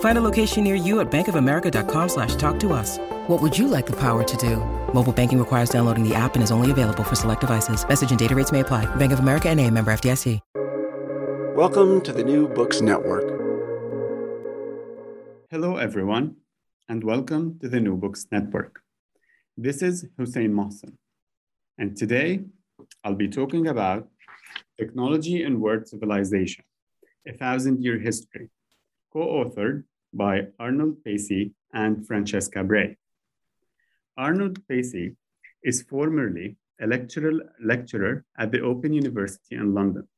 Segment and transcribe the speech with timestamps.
[0.00, 2.98] Find a location near you at bankofamerica.com slash talk to us.
[3.28, 4.56] What would you like the power to do?
[4.92, 7.86] Mobile banking requires downloading the app and is only available for select devices.
[7.88, 8.86] Message and data rates may apply.
[8.96, 10.40] Bank of America and a member FDIC.
[11.54, 13.28] Welcome to the New Books Network.
[15.50, 16.36] Hello, everyone,
[16.88, 18.80] and welcome to the New Books Network.
[19.56, 20.92] This is Hussein Mohsen,
[21.76, 22.44] and today
[23.02, 24.08] I'll be talking about
[24.78, 26.64] Technology and World Civilization,
[27.26, 28.50] A Thousand Year History,
[29.12, 32.96] co-authored by Arnold Pacey and Francesca Bray.
[34.16, 35.16] Arnold Pacey
[35.62, 40.08] is formerly a lecturer, lecturer at the Open University in London.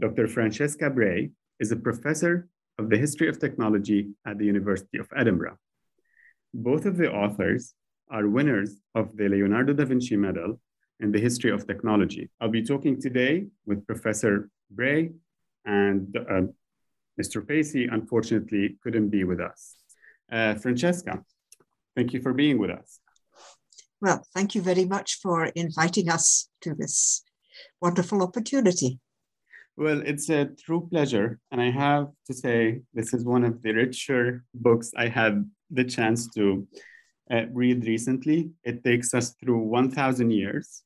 [0.00, 0.26] Dr.
[0.26, 5.58] Francesca Bray is a professor of the history of technology at the University of Edinburgh.
[6.52, 7.74] Both of the authors
[8.10, 10.60] are winners of the Leonardo da Vinci Medal
[11.00, 12.30] in the history of technology.
[12.40, 15.12] I'll be talking today with Professor Bray
[15.64, 16.42] and uh,
[17.20, 17.46] Mr.
[17.46, 19.76] Pacey, unfortunately, couldn't be with us.
[20.30, 21.22] Uh, Francesca,
[21.96, 23.00] thank you for being with us.
[24.00, 27.22] Well, thank you very much for inviting us to this
[27.80, 28.98] wonderful opportunity.
[29.76, 31.40] Well, it's a true pleasure.
[31.50, 35.84] And I have to say, this is one of the richer books I had the
[35.84, 36.66] chance to
[37.30, 38.50] uh, read recently.
[38.62, 40.82] It takes us through 1,000 years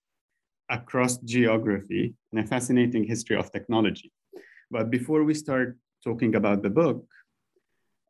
[0.70, 4.12] across geography and a fascinating history of technology.
[4.70, 5.76] But before we start
[6.08, 6.98] talking about the book,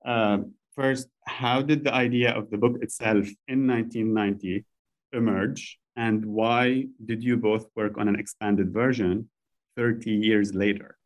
[0.04, 0.38] uh,
[0.78, 4.64] first, how did the idea of the book itself in 1990
[5.12, 5.78] emerge?
[5.96, 9.28] And why did you both work on an expanded version
[9.76, 10.96] 30 years later?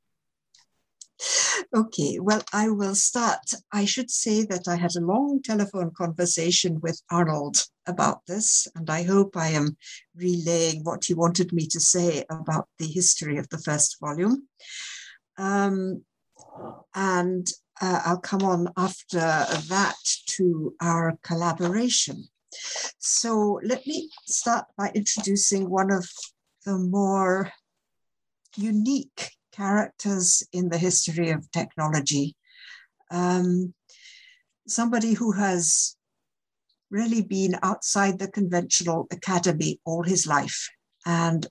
[1.74, 3.46] Okay, well, I will start.
[3.72, 8.90] I should say that I had a long telephone conversation with Arnold about this, and
[8.90, 9.76] I hope I am
[10.14, 14.48] relaying what he wanted me to say about the history of the first volume.
[15.38, 16.04] Um,
[16.94, 17.46] and
[17.80, 19.96] uh, I'll come on after that
[20.36, 22.24] to our collaboration.
[22.98, 26.08] So let me start by introducing one of
[26.64, 27.50] the more
[28.56, 32.36] unique characters in the history of technology.
[33.10, 33.74] Um,
[34.66, 35.96] somebody who has
[36.90, 40.68] really been outside the conventional academy all his life.
[41.06, 41.46] And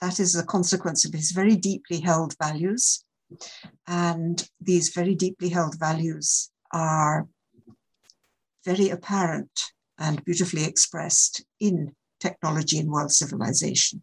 [0.00, 3.04] that is a consequence of his very deeply held values.
[3.86, 7.26] And these very deeply held values are
[8.64, 14.02] very apparent and beautifully expressed in technology and world civilization.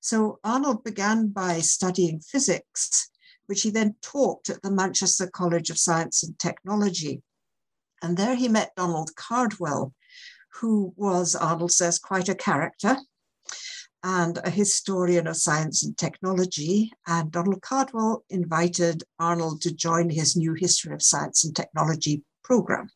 [0.00, 3.10] So Arnold began by studying physics,
[3.46, 7.22] which he then taught at the Manchester College of Science and Technology.
[8.02, 9.94] And there he met Donald Cardwell,
[10.54, 12.96] who was, Arnold says, quite a character
[14.02, 16.92] and a historian of science and technology.
[17.06, 22.88] And Donald Cardwell invited Arnold to join his new History of Science and Technology program.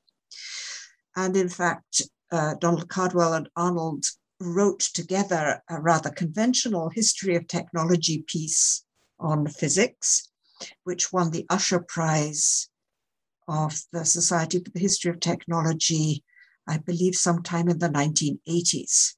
[1.17, 2.03] And in fact,
[2.33, 4.05] uh, Donald Cardwell and Arnold
[4.41, 8.85] wrote together a rather conventional history of technology piece
[9.21, 10.31] on physics,
[10.85, 12.69] which won the Usher Prize
[13.47, 16.25] of the Society for the History of Technology,
[16.67, 19.15] I believe, sometime in the 1980s.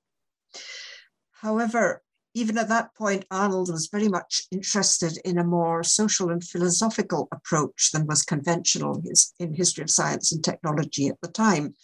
[1.46, 2.02] However,
[2.34, 7.28] even at that point, Arnold was very much interested in a more social and philosophical
[7.30, 9.00] approach than was conventional
[9.38, 11.76] in history of science and technology at the time.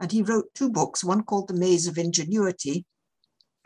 [0.00, 2.84] And he wrote two books, one called The Maze of Ingenuity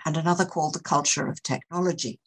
[0.04, 2.20] and another called The Culture of Technology.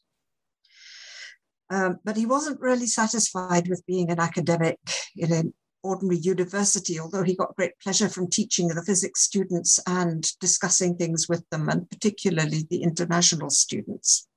[1.69, 4.80] Um, but he wasn't really satisfied with being an academic
[5.15, 5.54] in
[5.84, 11.28] ordinary university, although he got great pleasure from teaching the physics students and discussing things
[11.30, 14.28] with them, and particularly the international students.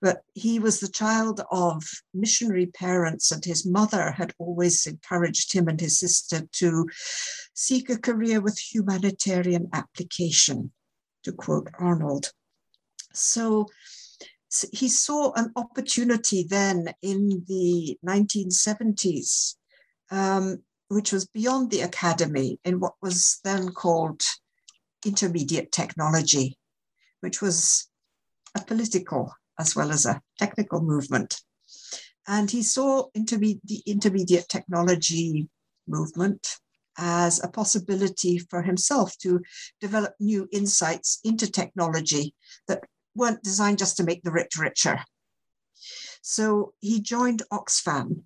[0.00, 1.82] But he was the child of
[2.12, 6.88] missionary parents, and his mother had always encouraged him and his sister to
[7.54, 10.72] seek a career with humanitarian application,
[11.22, 12.32] to quote Arnold.
[13.12, 13.68] So
[14.72, 19.56] he saw an opportunity then in the 1970s,
[20.12, 24.22] um, which was beyond the academy in what was then called
[25.04, 26.56] intermediate technology,
[27.20, 27.88] which was
[28.54, 31.40] a political as well as a technical movement.
[32.28, 35.48] And he saw interme- the intermediate technology
[35.88, 36.58] movement
[36.98, 39.40] as a possibility for himself to
[39.80, 42.34] develop new insights into technology
[42.68, 45.00] that weren't designed just to make the rich richer.
[46.20, 48.24] So he joined Oxfam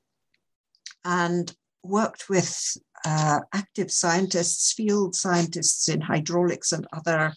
[1.04, 1.54] and
[1.88, 7.32] worked with uh, active scientists, field scientists in hydraulics and other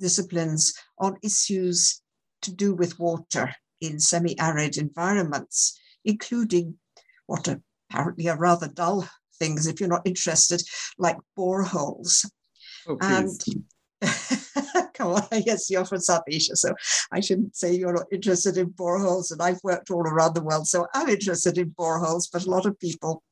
[0.00, 2.02] disciplines on issues
[2.42, 6.74] to do with water in semi-arid environments, including
[7.26, 7.48] what
[7.90, 9.08] apparently are rather dull
[9.38, 10.62] things if you're not interested,
[10.98, 12.24] like boreholes.
[12.88, 13.40] Oh, and
[14.94, 16.74] come on, yes, you're from South Asia, so
[17.12, 19.30] I shouldn't say you're not interested in boreholes.
[19.30, 22.66] And I've worked all around the world, so I'm interested in boreholes, but a lot
[22.66, 23.22] of people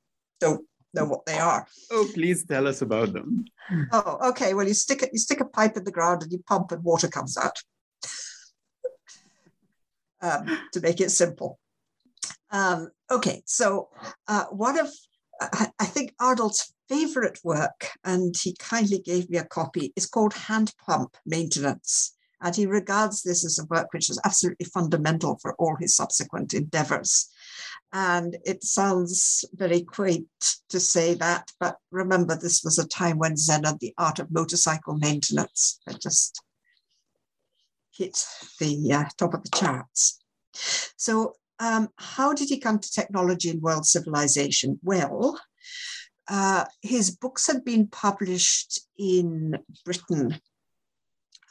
[0.40, 1.66] don't know what they are.
[1.90, 3.44] Oh, please tell us about them.
[3.92, 4.54] Oh, okay.
[4.54, 6.82] Well, you stick it, you stick a pipe in the ground and you pump, and
[6.84, 7.58] water comes out
[10.22, 11.58] um, to make it simple.
[12.50, 13.88] Um, okay, so
[14.28, 14.90] uh, one of
[15.40, 20.34] I, I think Arnold's favorite work, and he kindly gave me a copy, is called
[20.34, 22.14] Hand Pump Maintenance.
[22.40, 26.54] And he regards this as a work which is absolutely fundamental for all his subsequent
[26.54, 27.28] endeavors.
[27.92, 30.26] And it sounds very quaint
[30.68, 34.30] to say that, but remember, this was a time when Zen and the art of
[34.30, 36.42] motorcycle maintenance had just
[37.96, 38.26] hit
[38.60, 40.18] the uh, top of the charts.
[40.96, 44.78] So, um, how did he come to technology and world civilization?
[44.82, 45.40] Well,
[46.28, 50.40] uh, his books had been published in Britain,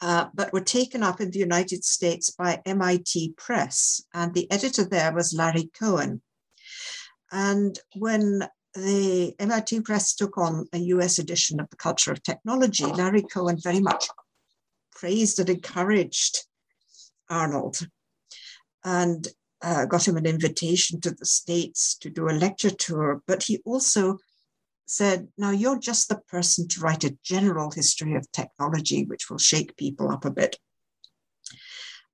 [0.06, 4.86] uh, but were taken up in the United States by MIT Press, and the editor
[4.86, 6.22] there was Larry Cohen.
[7.32, 12.86] And when the MIT Press took on a US edition of the Culture of Technology,
[12.86, 14.06] Larry Cohen very much
[14.92, 16.38] praised and encouraged
[17.28, 17.80] Arnold
[18.84, 19.28] and
[19.64, 23.24] uh, got him an invitation to the States to do a lecture tour.
[23.26, 24.20] But he also
[24.86, 29.38] said, Now you're just the person to write a general history of technology, which will
[29.38, 30.58] shake people up a bit.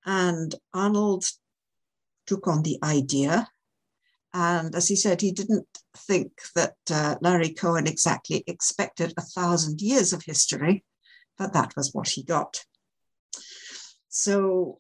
[0.06, 1.26] And Arnold
[2.26, 3.48] took on the idea.
[4.34, 9.82] And as he said, he didn't think that uh, Larry Cohen exactly expected a thousand
[9.82, 10.86] years of history,
[11.38, 12.64] but that was what he got.
[14.08, 14.80] So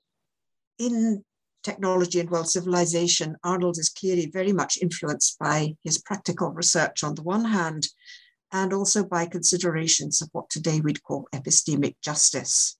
[0.77, 1.23] in
[1.63, 7.15] technology and world civilization, Arnold is clearly very much influenced by his practical research on
[7.15, 7.87] the one hand,
[8.51, 12.77] and also by considerations of what today we'd call epistemic justice.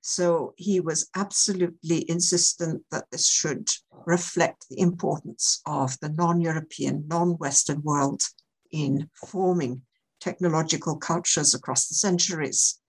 [0.00, 3.68] So he was absolutely insistent that this should
[4.06, 8.22] reflect the importance of the non European, non Western world
[8.70, 9.82] in forming
[10.20, 12.80] technological cultures across the centuries.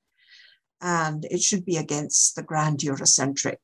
[0.82, 3.58] And it should be against the grand Eurocentric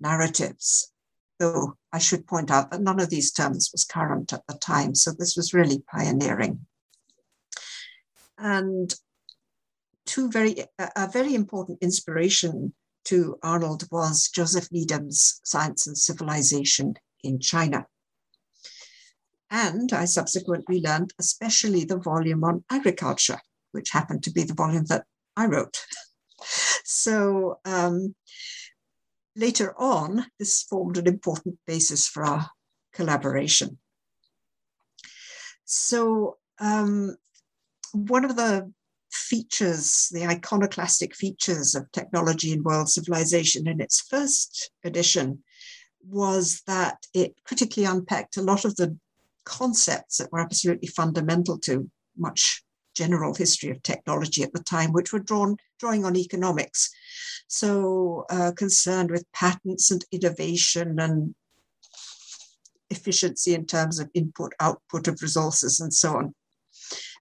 [0.00, 0.92] narratives.
[1.38, 4.94] Though I should point out that none of these terms was current at the time,
[4.94, 6.66] so this was really pioneering.
[8.36, 8.92] And
[10.06, 17.40] two very, a very important inspiration to Arnold was Joseph Needham's Science and Civilization in
[17.40, 17.86] China.
[19.50, 23.40] And I subsequently learned especially the volume on agriculture,
[23.72, 25.04] which happened to be the volume that
[25.36, 25.84] I wrote.
[26.90, 28.14] So um,
[29.38, 32.50] later on, this formed an important basis for our
[32.92, 33.78] collaboration.
[35.64, 37.16] So, um,
[37.92, 38.72] one of the
[39.10, 45.42] features, the iconoclastic features of technology in world civilization in its first edition
[46.06, 48.96] was that it critically unpacked a lot of the
[49.44, 52.62] concepts that were absolutely fundamental to much
[52.94, 56.90] general history of technology at the time, which were drawn drawing on economics.
[57.46, 61.34] So uh, concerned with patents and innovation and
[62.90, 66.34] efficiency in terms of input, output of resources and so on.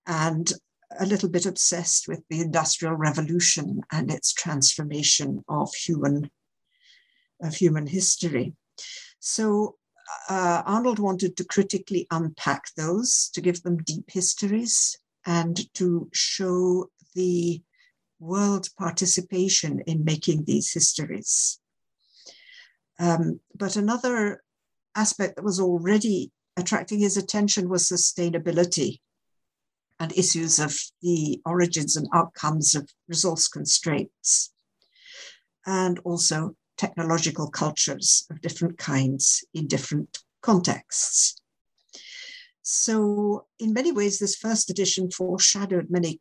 [0.06, 0.54] And
[1.00, 6.32] a little bit obsessed with the industrial revolution and its transformation of human
[7.42, 8.54] of human history.
[9.20, 9.76] So
[10.30, 16.90] uh, Arnold wanted to critically unpack those, to give them deep histories, and to show
[17.14, 17.62] the
[18.20, 21.60] world participation in making these histories.
[23.00, 24.44] Um, but another
[24.96, 29.00] aspect that was already attracting his attention was sustainability
[30.00, 34.52] and issues of the origins and outcomes of resource constraints,
[35.66, 41.42] and also technological cultures of different kinds in different contexts.
[42.62, 46.20] So, in many ways, this first edition foreshadowed many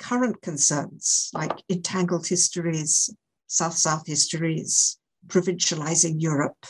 [0.00, 3.10] current concerns like entangled histories,
[3.46, 6.66] South South histories, provincializing Europe,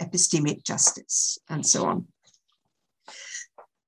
[0.00, 2.06] epistemic justice, and so on.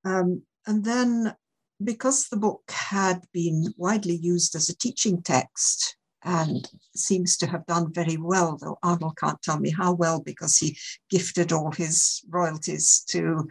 [0.05, 1.35] Um, and then,
[1.83, 7.67] because the book had been widely used as a teaching text and seems to have
[7.67, 10.77] done very well, though Arnold can't tell me how well because he
[11.11, 13.49] gifted all his royalties to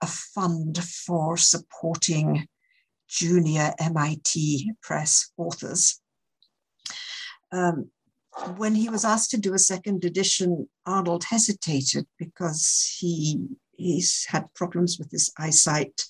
[0.00, 2.46] a fund for supporting
[3.12, 6.00] junior MIT press authors.
[7.52, 7.90] Um,
[8.56, 13.38] when he was asked to do a second edition, Arnold hesitated because he
[13.76, 16.00] he's had problems with his eyesight.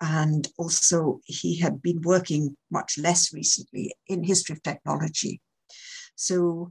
[0.00, 5.40] And also, he had been working much less recently in history of technology.
[6.14, 6.70] So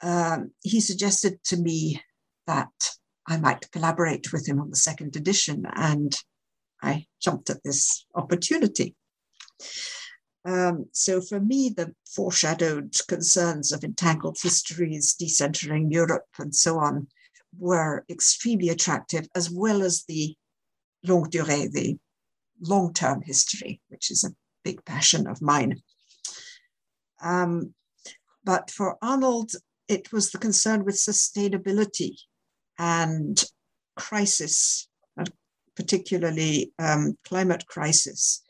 [0.00, 2.00] um, he suggested to me
[2.46, 2.70] that
[3.26, 6.16] I might collaborate with him on the second edition, and
[6.80, 8.94] I jumped at this opportunity.
[10.44, 17.08] Um, so for me, the foreshadowed concerns of entangled histories, decentering Europe, and so on
[17.58, 20.36] were extremely attractive, as well as the
[21.04, 21.98] longue durée, the
[22.60, 24.34] long term history, which is a
[24.64, 25.82] big passion of mine.
[27.22, 27.74] Um,
[28.44, 29.52] but for Arnold,
[29.88, 32.16] it was the concern with sustainability
[32.78, 33.44] and
[33.96, 35.30] crisis, and
[35.74, 38.42] particularly um, climate crisis,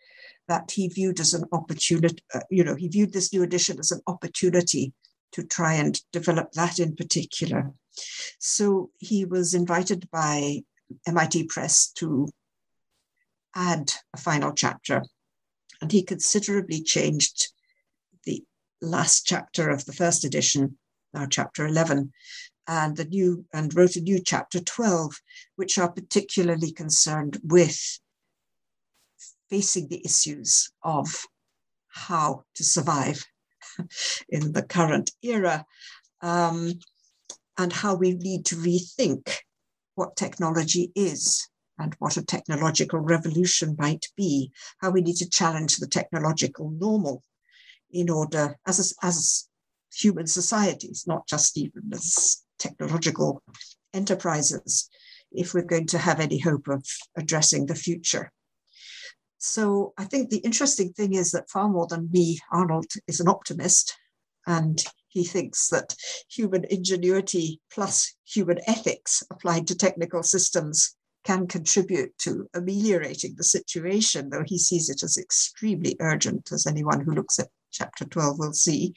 [0.48, 3.90] that he viewed as an opportunity, uh, you know, he viewed this new edition as
[3.90, 4.92] an opportunity
[5.32, 7.72] to try and develop that in particular.
[8.38, 10.62] So he was invited by
[11.06, 12.28] MIT Press to
[13.54, 15.02] add a final chapter,
[15.82, 17.52] and he considerably changed
[18.24, 18.42] the
[18.80, 20.78] last chapter of the first edition,
[21.12, 22.12] now chapter 11,
[22.66, 25.20] and the new and wrote a new chapter 12,
[25.56, 27.98] which are particularly concerned with
[29.50, 31.26] facing the issues of
[31.88, 33.24] how to survive
[34.28, 35.64] in the current era
[36.20, 36.72] um,
[37.56, 39.38] and how we need to rethink
[39.94, 44.50] what technology is and what a technological revolution might be,
[44.80, 47.22] how we need to challenge the technological normal
[47.90, 49.48] in order, as, as
[49.94, 53.42] human societies, not just even as technological
[53.94, 54.88] enterprises,
[55.32, 56.84] if we're going to have any hope of
[57.16, 58.32] addressing the future.
[59.38, 63.28] So I think the interesting thing is that far more than me, Arnold is an
[63.28, 63.96] optimist
[64.46, 65.94] and he thinks that
[66.28, 74.30] human ingenuity plus human ethics applied to technical systems can contribute to ameliorating the situation,
[74.30, 78.52] though he sees it as extremely urgent, as anyone who looks at chapter 12 will
[78.52, 78.94] see.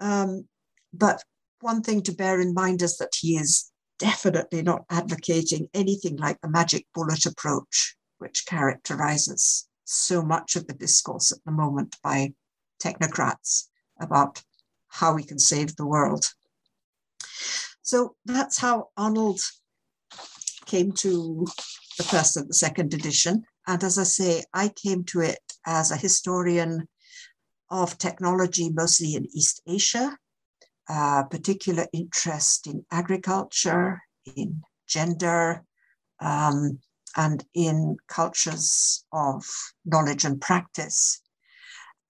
[0.00, 0.48] Um,
[0.92, 1.22] but
[1.60, 6.40] one thing to bear in mind is that he is definitely not advocating anything like
[6.40, 12.32] the magic bullet approach which characterizes so much of the discourse at the moment by
[12.82, 13.68] technocrats
[14.00, 14.42] about
[14.88, 16.32] how we can save the world.
[17.82, 19.40] So that's how Arnold
[20.66, 21.46] came to
[21.96, 23.44] the first and the second edition.
[23.66, 26.88] And as I say, I came to it as a historian
[27.70, 30.16] of technology, mostly in East Asia,
[30.88, 34.00] uh, particular interest in agriculture,
[34.36, 35.64] in gender,
[36.20, 36.80] um,
[37.16, 39.44] and in cultures of
[39.84, 41.20] knowledge and practice.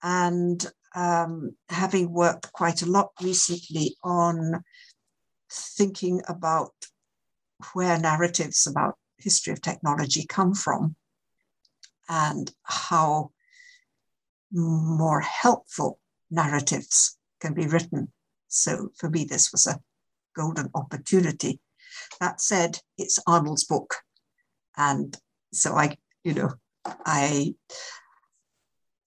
[0.03, 0.65] And
[0.95, 4.63] um, having worked quite a lot recently on
[5.51, 6.73] thinking about
[7.73, 10.95] where narratives about history of technology come from
[12.09, 13.31] and how
[14.51, 18.11] more helpful narratives can be written.
[18.47, 19.79] So for me, this was a
[20.35, 21.59] golden opportunity.
[22.19, 23.95] That said, it's Arnold's book.
[24.77, 25.15] And
[25.53, 26.51] so I, you know,
[26.85, 27.55] I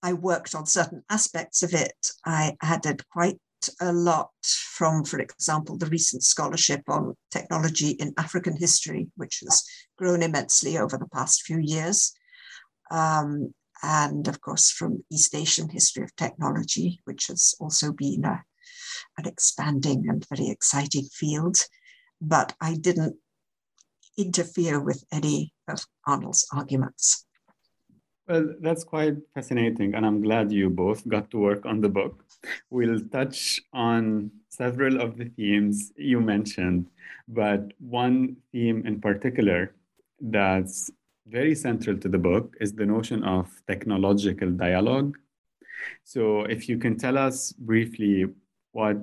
[0.02, 1.96] I worked on certain aspects of it.
[2.26, 3.38] I added quite
[3.80, 9.64] a lot from, for example, the recent scholarship on technology in African history, which has
[9.96, 12.12] grown immensely over the past few years.
[12.90, 18.44] Um, and of course, from East Asian history of technology, which has also been a,
[19.18, 21.56] an expanding and very exciting field.
[22.20, 23.16] But I didn't
[24.16, 27.26] interfere with any of Arnold's arguments.
[28.26, 32.24] Well, that's quite fascinating, and I'm glad you both got to work on the book.
[32.70, 36.88] We'll touch on several of the themes you mentioned,
[37.28, 39.74] but one theme in particular
[40.20, 40.90] that's
[41.26, 45.18] very central to the book is the notion of technological dialogue.
[46.04, 48.26] So, if you can tell us briefly
[48.72, 48.96] what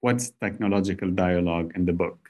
[0.00, 2.25] what's technological dialogue in the book?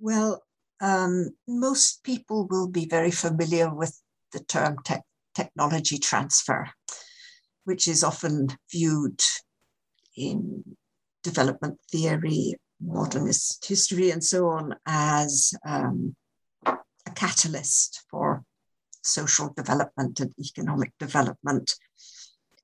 [0.00, 0.44] Well,
[0.80, 4.00] um, most people will be very familiar with
[4.32, 5.02] the term te-
[5.34, 6.70] technology transfer,
[7.64, 9.20] which is often viewed
[10.16, 10.62] in
[11.24, 16.14] development theory, modernist history, and so on as um,
[16.64, 18.44] a catalyst for
[19.02, 21.74] social development and economic development,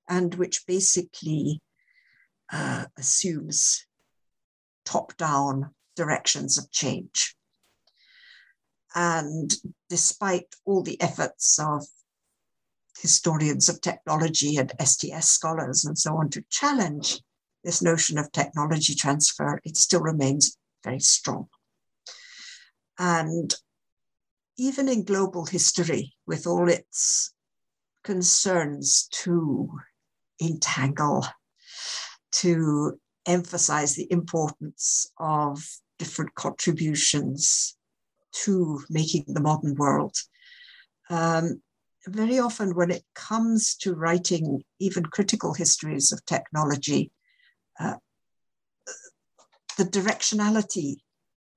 [0.09, 1.61] and which basically
[2.53, 3.87] uh, assumes
[4.85, 7.35] top down directions of change.
[8.95, 9.53] And
[9.89, 11.85] despite all the efforts of
[13.01, 17.21] historians of technology and STS scholars and so on to challenge
[17.65, 21.49] this notion of technology transfer, it still remains very strong.
[22.99, 23.53] And
[24.57, 27.35] even in global history, with all its
[28.05, 29.69] concerns to
[30.41, 31.27] entangle,
[32.33, 35.65] to emphasize the importance of
[35.99, 37.77] different contributions
[38.33, 40.17] to making the modern world.
[41.11, 41.63] Um,
[42.07, 47.11] very often, when it comes to writing even critical histories of technology,
[47.81, 47.95] uh,
[49.79, 50.97] the directionality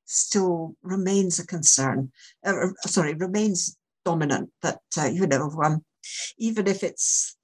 [0.06, 2.12] still remains a concern.
[2.46, 4.50] Uh, uh sorry, remains dominant.
[4.62, 5.84] That uh, you know, um,
[6.38, 7.36] even if it's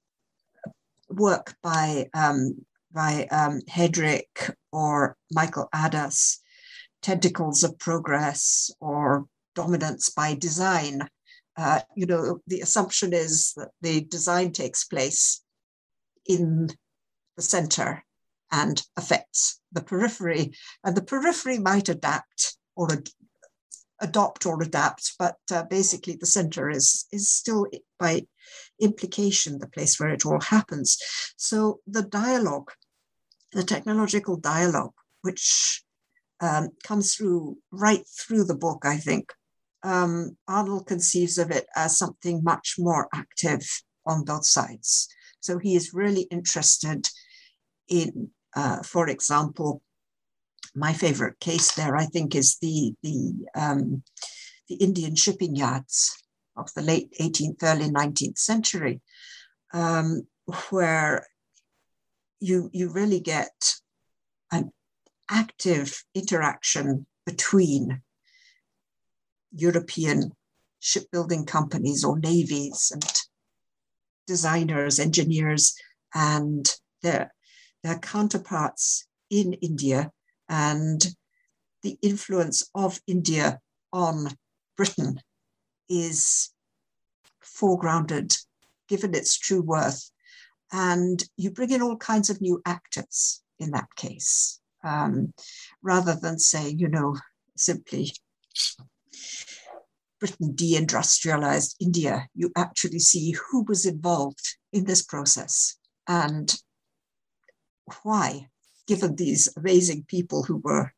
[1.08, 6.38] work by um, by um, Headrick or Michael Adas,
[7.04, 11.06] tentacles of progress or dominance by design.
[11.56, 15.44] Uh, you know, the assumption is that the design takes place
[16.26, 16.68] in
[17.36, 18.02] the center
[18.50, 23.10] and affects the periphery, and the periphery might adapt or ad-
[24.00, 27.66] adopt or adapt, but uh, basically the center is is still
[27.98, 28.22] by
[28.80, 30.98] implication the place where it all happens.
[31.36, 32.70] So the dialogue,
[33.52, 35.83] the technological dialogue, which
[36.44, 39.32] um, comes through right through the book, I think.
[39.82, 43.62] Um, Arnold conceives of it as something much more active
[44.06, 45.08] on both sides.
[45.40, 47.08] So he is really interested
[47.88, 49.82] in, uh, for example,
[50.74, 54.02] my favorite case there, I think, is the the um,
[54.68, 56.12] the Indian shipping yards
[56.56, 59.00] of the late 18th, early 19th century,
[59.72, 60.26] um,
[60.70, 61.26] where
[62.40, 63.54] you you really get
[64.50, 64.72] an
[65.34, 68.00] active interaction between
[69.52, 70.30] European
[70.78, 73.04] shipbuilding companies or navies and
[74.28, 75.74] designers, engineers,
[76.14, 77.34] and their,
[77.82, 80.12] their counterparts in India,
[80.48, 81.14] and
[81.82, 83.58] the influence of India
[83.92, 84.28] on
[84.76, 85.20] Britain
[85.88, 86.50] is
[87.42, 88.36] foregrounded,
[88.88, 90.10] given its true worth.
[90.72, 95.32] And you bring in all kinds of new actors in that case um,
[95.82, 97.16] rather than say, you know,
[97.56, 98.12] simply
[100.20, 106.54] Britain deindustrialized India, you actually see who was involved in this process and
[108.02, 108.48] why,
[108.86, 110.92] given these amazing people who were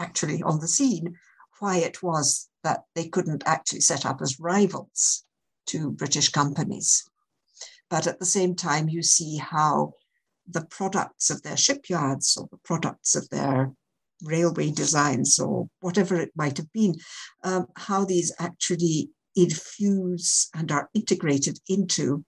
[0.00, 1.16] actually on the scene,
[1.60, 5.24] why it was that they couldn't actually set up as rivals
[5.66, 7.04] to British companies.
[7.90, 9.92] But at the same time, you see how
[10.48, 13.72] the products of their shipyards or the products of their
[14.22, 16.94] railway designs or whatever it might have been,
[17.42, 22.24] um, how these actually infuse and are integrated into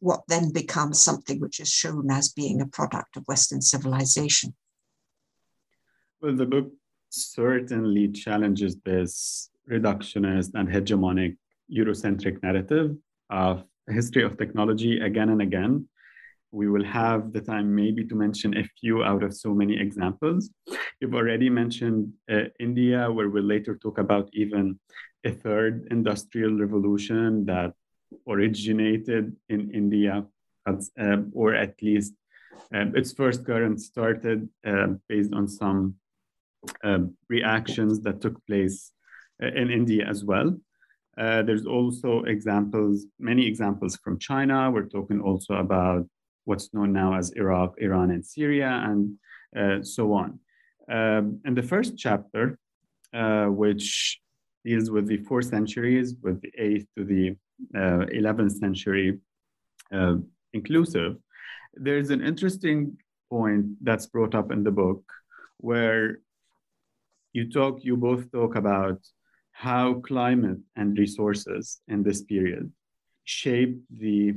[0.00, 4.54] what then becomes something which is shown as being a product of Western civilization.
[6.20, 6.72] Well, the book
[7.10, 11.36] certainly challenges this reductionist and hegemonic
[11.74, 12.96] Eurocentric narrative
[13.30, 15.88] of history of technology again and again
[16.52, 20.50] we will have the time maybe to mention a few out of so many examples.
[21.00, 24.78] You've already mentioned uh, India, where we'll later talk about even
[25.24, 27.72] a third industrial revolution that
[28.28, 30.24] originated in India,
[30.66, 32.14] uh, or at least
[32.74, 35.94] um, its first current started uh, based on some
[36.84, 38.92] um, reactions that took place
[39.42, 40.56] uh, in India as well.
[41.18, 44.70] Uh, there's also examples, many examples from China.
[44.70, 46.06] We're talking also about
[46.46, 49.00] what's known now as Iraq, Iran, and Syria, and
[49.60, 50.38] uh, so on.
[50.90, 52.58] Um, in the first chapter,
[53.12, 54.20] uh, which
[54.64, 57.36] deals with the four centuries, with the 8th to the
[57.74, 59.18] uh, 11th century
[59.92, 60.16] uh,
[60.52, 61.16] inclusive,
[61.74, 62.96] there's an interesting
[63.28, 65.02] point that's brought up in the book
[65.58, 66.20] where
[67.32, 69.00] you talk, you both talk about
[69.52, 72.70] how climate and resources in this period
[73.24, 74.34] shape the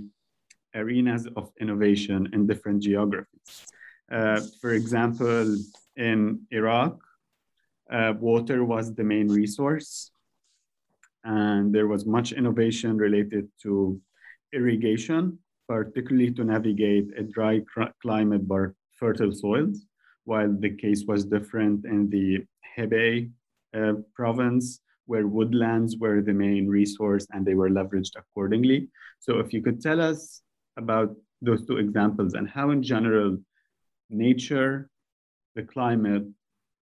[0.76, 3.66] arenas of innovation in different geographies.
[4.12, 5.56] Uh, for example,
[5.96, 6.98] in Iraq,
[7.92, 10.12] uh, water was the main resource,
[11.24, 14.00] and there was much innovation related to
[14.54, 17.62] irrigation, particularly to navigate a dry
[18.02, 19.86] climate but fertile soils,
[20.26, 22.46] while the case was different in the
[22.78, 23.32] Hebei
[23.76, 28.90] uh, province, where woodlands were the main resource and they were leveraged accordingly.
[29.20, 30.42] So, if you could tell us
[30.78, 33.38] about those two examples and how, in general,
[34.10, 34.90] nature,
[35.56, 36.26] the climate,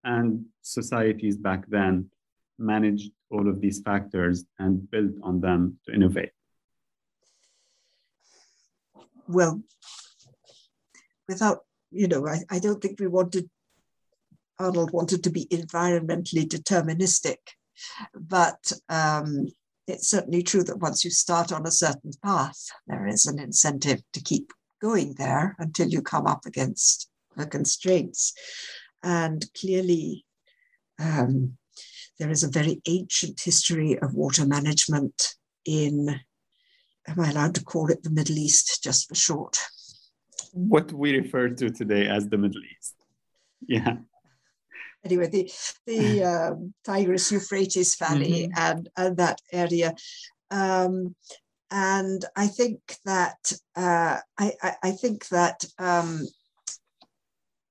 [0.04, 2.10] and societies back then
[2.58, 6.32] managed all of these factors and built on them to innovate?
[9.28, 9.62] Well,
[11.28, 11.60] without,
[11.92, 13.50] you know, I, I don't think we wanted,
[14.58, 17.38] Arnold wanted to be environmentally deterministic,
[18.16, 19.48] but um,
[19.88, 24.02] it's certainly true that once you start on a certain path, there is an incentive
[24.14, 28.34] to keep going there until you come up against the constraints.
[29.02, 30.26] And clearly,
[31.00, 31.58] um,
[32.20, 36.20] there is a very ancient history of water management in,
[37.08, 39.58] am I allowed to call it the Middle East just for short?
[40.52, 42.96] What we refer to today as the Middle East.
[43.68, 43.98] Yeah.
[45.06, 45.52] Anyway, the,
[45.86, 48.60] the um, Tigris Euphrates Valley mm-hmm.
[48.60, 49.94] and, and that area.
[50.52, 51.16] Um,
[51.70, 56.26] and I think that uh, I, I, I, think that um,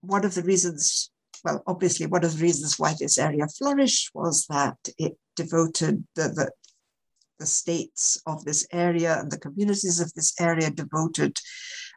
[0.02, 1.10] one of the reasons
[1.46, 6.28] well, obviously, one of the reasons why this area flourished was that it devoted the,
[6.28, 6.50] the,
[7.38, 11.38] the states of this area and the communities of this area devoted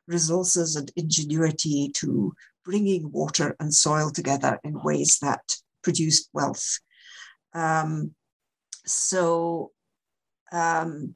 [0.07, 5.41] resources and ingenuity to bringing water and soil together in ways that
[5.83, 6.79] produced wealth.
[7.53, 8.15] Um,
[8.85, 9.71] so
[10.51, 11.15] um,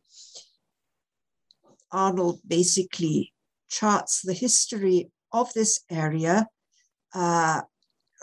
[1.91, 3.33] Arnold basically
[3.69, 6.47] charts the history of this area
[7.13, 7.61] uh,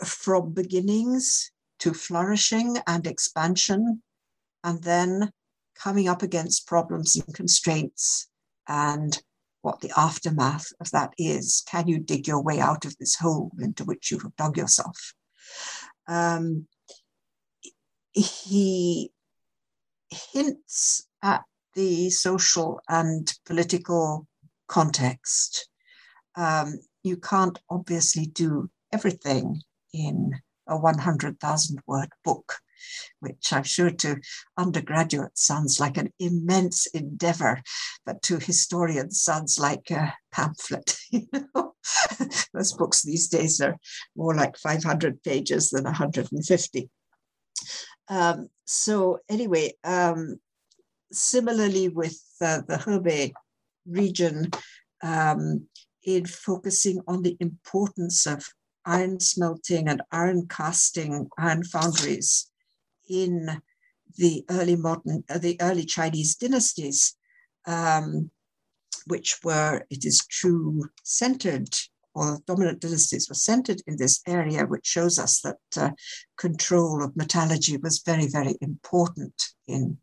[0.05, 4.01] from beginnings to flourishing and expansion,
[4.63, 5.31] and then
[5.75, 8.27] coming up against problems and constraints
[8.67, 9.21] and
[9.61, 11.63] what the aftermath of that is.
[11.67, 15.13] Can you dig your way out of this hole into which you have dug yourself?
[16.07, 16.67] Um,
[18.13, 19.11] he
[20.09, 21.43] hints at
[21.75, 24.27] the social and political
[24.67, 25.69] context.
[26.35, 29.61] Um, you can't obviously do everything
[29.93, 30.33] in
[30.67, 32.55] a 100,000 word book,
[33.19, 34.17] which I'm sure to
[34.57, 37.61] undergraduates sounds like an immense endeavor,
[38.05, 40.97] but to historians sounds like a pamphlet.
[41.11, 41.75] You know?
[42.53, 43.77] Most books these days are
[44.15, 46.89] more like 500 pages than 150.
[48.07, 50.39] Um, so anyway, um,
[51.11, 53.33] similarly with uh, the Hebei
[53.85, 54.51] region,
[55.03, 55.67] um,
[56.03, 58.47] in focusing on the importance of
[58.85, 62.50] iron smelting and iron casting, iron foundries
[63.11, 63.61] in
[64.17, 67.15] the early modern, uh, the early Chinese dynasties,
[67.65, 68.31] um,
[69.07, 71.69] which were, it is true, centered
[72.13, 75.91] or dominant dynasties were centered in this area, which shows us that uh,
[76.37, 79.33] control of metallurgy was very, very important
[79.67, 79.97] in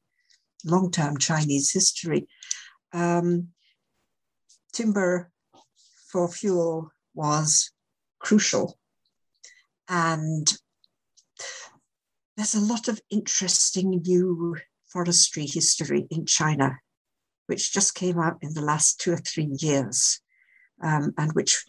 [0.64, 2.27] long-term Chinese history.
[2.92, 3.49] Um,
[4.73, 5.31] timber
[6.11, 7.71] for fuel was
[8.18, 8.79] crucial.
[9.88, 10.51] And
[12.38, 16.79] there's a lot of interesting new forestry history in China,
[17.48, 20.20] which just came out in the last two or three years,
[20.81, 21.64] um, and which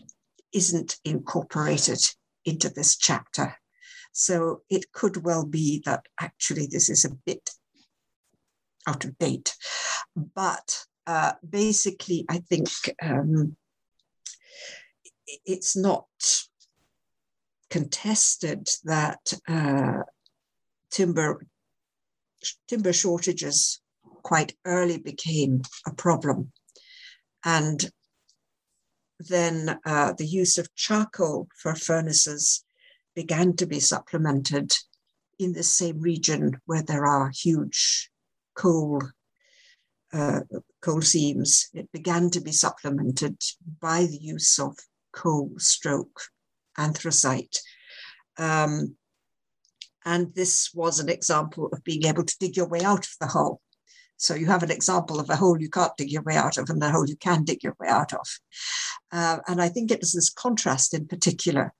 [0.53, 1.99] isn't incorporated
[2.45, 3.55] into this chapter.
[4.11, 7.49] So it could well be that actually this is a bit
[8.87, 9.55] out of date.
[10.15, 12.69] But uh, basically, I think
[13.01, 13.57] um,
[15.47, 16.05] it's not
[17.71, 20.03] contested that uh,
[20.91, 21.45] timber
[22.67, 23.81] timber shortages
[24.23, 26.51] quite early became a problem,
[27.43, 27.91] and
[29.19, 32.63] then uh, the use of charcoal for furnaces
[33.15, 34.71] began to be supplemented
[35.37, 38.09] in the same region where there are huge
[38.55, 39.01] coal
[40.13, 40.41] uh,
[40.81, 41.69] coal seams.
[41.73, 43.37] It began to be supplemented
[43.79, 44.77] by the use of
[45.13, 46.21] coal stroke
[46.77, 47.59] anthracite.
[48.37, 48.95] Um,
[50.09, 53.27] And this was an example of being able to dig your way out of the
[53.27, 53.61] hole.
[54.17, 56.67] So you have an example of a hole you can't dig your way out of
[56.71, 58.27] and a hole you can dig your way out of.
[59.11, 61.73] Uh, and I think it was this contrast in particular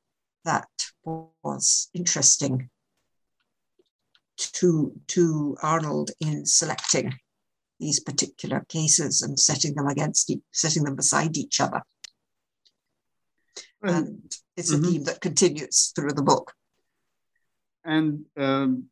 [0.46, 0.68] that
[1.04, 2.70] was interesting
[4.38, 7.16] to, to Arnold in selecting
[7.80, 11.82] these particular cases and setting them against setting them beside each other.
[13.82, 14.86] And it's a mm-hmm.
[14.86, 16.54] theme that continues through the book.
[17.90, 18.86] And um,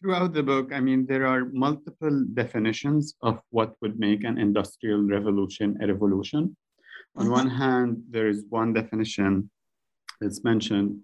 [0.00, 5.02] throughout the book, I mean, there are multiple definitions of what would make an industrial
[5.16, 6.54] revolution a revolution.
[7.16, 7.32] On mm-hmm.
[7.40, 9.50] one hand, there is one definition
[10.20, 11.00] that's mentioned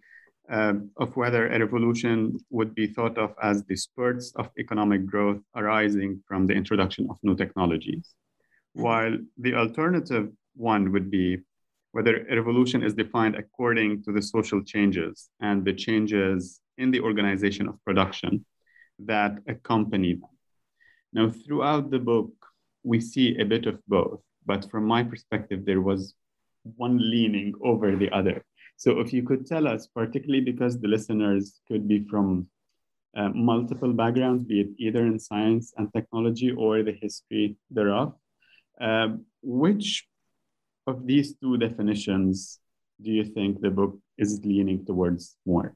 [0.50, 5.40] uh, of whether a revolution would be thought of as the spurts of economic growth
[5.56, 8.04] arising from the introduction of new technologies.
[8.76, 8.82] Mm-hmm.
[8.82, 11.38] While the alternative one would be
[11.92, 17.00] whether a revolution is defined according to the social changes and the changes in the
[17.00, 18.44] organization of production
[18.98, 20.30] that accompany them.
[21.12, 22.32] Now, throughout the book,
[22.82, 26.14] we see a bit of both, but from my perspective, there was
[26.76, 28.44] one leaning over the other.
[28.76, 32.48] So, if you could tell us, particularly because the listeners could be from
[33.16, 38.14] uh, multiple backgrounds, be it either in science and technology or the history thereof,
[38.80, 39.08] uh,
[39.42, 40.06] which
[40.86, 42.60] of these two definitions
[43.02, 45.74] do you think the book is leaning towards more?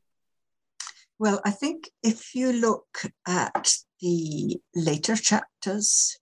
[1.18, 6.18] Well, I think if you look at the later chapters,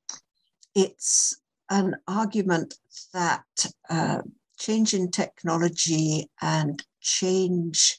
[0.74, 2.74] it's an argument
[3.14, 3.44] that
[3.88, 4.22] uh,
[4.58, 7.98] change in technology and change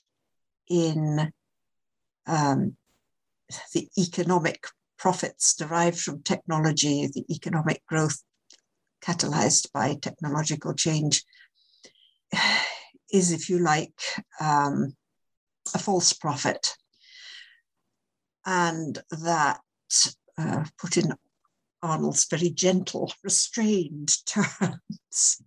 [0.69, 1.31] in
[2.27, 2.77] um,
[3.73, 4.65] the economic
[4.97, 8.21] profits derived from technology, the economic growth
[9.03, 11.23] catalyzed by technological change,
[13.11, 13.99] is, if you like,
[14.39, 14.95] um,
[15.73, 16.75] a false prophet
[18.45, 19.59] and that
[20.37, 21.13] uh, put in
[21.81, 25.41] Arnold's very gentle, restrained terms.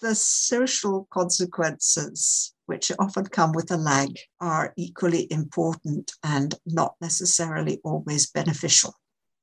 [0.00, 7.80] the social consequences, which often come with a lag, are equally important and not necessarily
[7.84, 8.94] always beneficial,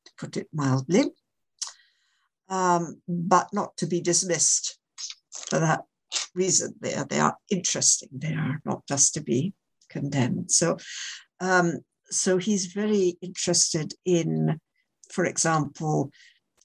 [0.06, 1.06] to put it mildly,
[2.50, 4.78] um, but not to be dismissed
[5.50, 5.84] for that
[6.36, 6.76] reason.
[6.82, 9.54] They are, they are interesting, they are not just to be
[9.90, 10.52] condemned.
[10.52, 10.78] So
[11.42, 14.60] um, so he's very interested in,
[15.12, 16.12] for example,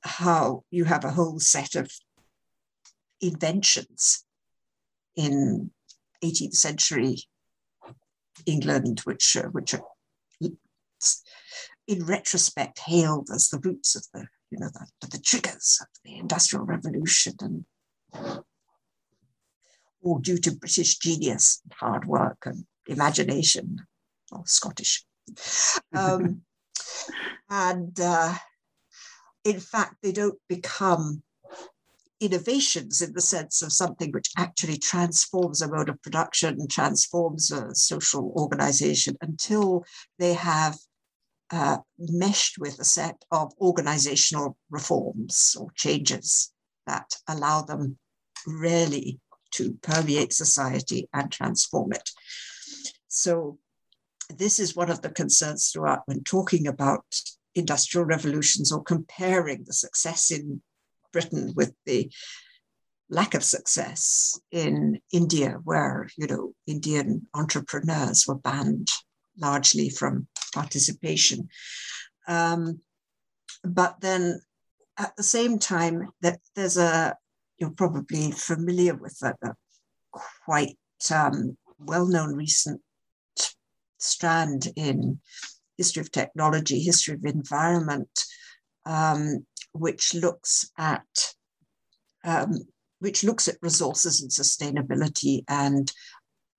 [0.02, 1.90] how you have a whole set of
[3.20, 4.24] inventions
[5.16, 5.70] in
[6.22, 7.16] 18th century
[8.44, 9.82] England, which uh, which are
[11.88, 14.68] in retrospect hailed as the roots of the you know
[15.00, 17.64] the, the triggers of the industrial revolution and
[20.02, 23.86] all due to British genius, hard work, and imagination
[24.32, 25.04] or Scottish.
[25.92, 26.42] Um,
[27.48, 28.34] and uh,
[29.44, 31.22] in fact, they don't become
[32.20, 37.50] innovations in the sense of something which actually transforms a mode of production, and transforms
[37.50, 39.84] a social organization until
[40.18, 40.76] they have
[41.50, 46.52] uh, meshed with a set of organizational reforms or changes
[46.86, 47.98] that allow them
[48.46, 49.20] really
[49.52, 52.10] to permeate society and transform it.
[53.08, 53.58] So
[54.28, 57.04] this is one of the concerns throughout when talking about
[57.54, 60.62] industrial revolutions or comparing the success in
[61.12, 62.10] Britain with the
[63.08, 68.88] lack of success in India, where you know Indian entrepreneurs were banned
[69.38, 71.48] largely from participation.
[72.26, 72.80] Um,
[73.62, 74.40] but then
[74.98, 77.16] at the same time, that there's a
[77.58, 79.54] you're probably familiar with a
[80.44, 80.76] quite
[81.10, 82.80] um, well-known recent
[84.06, 85.20] strand in
[85.76, 88.24] history of technology, history of environment,
[88.84, 91.34] um, which looks at
[92.24, 92.52] um,
[92.98, 95.92] which looks at resources and sustainability and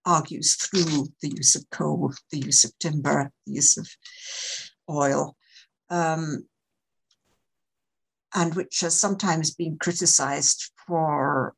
[0.06, 3.88] argues through the use of coal, the use of timber, the use of
[4.90, 5.36] oil,
[5.90, 6.46] um,
[8.34, 11.54] and which has sometimes been criticized for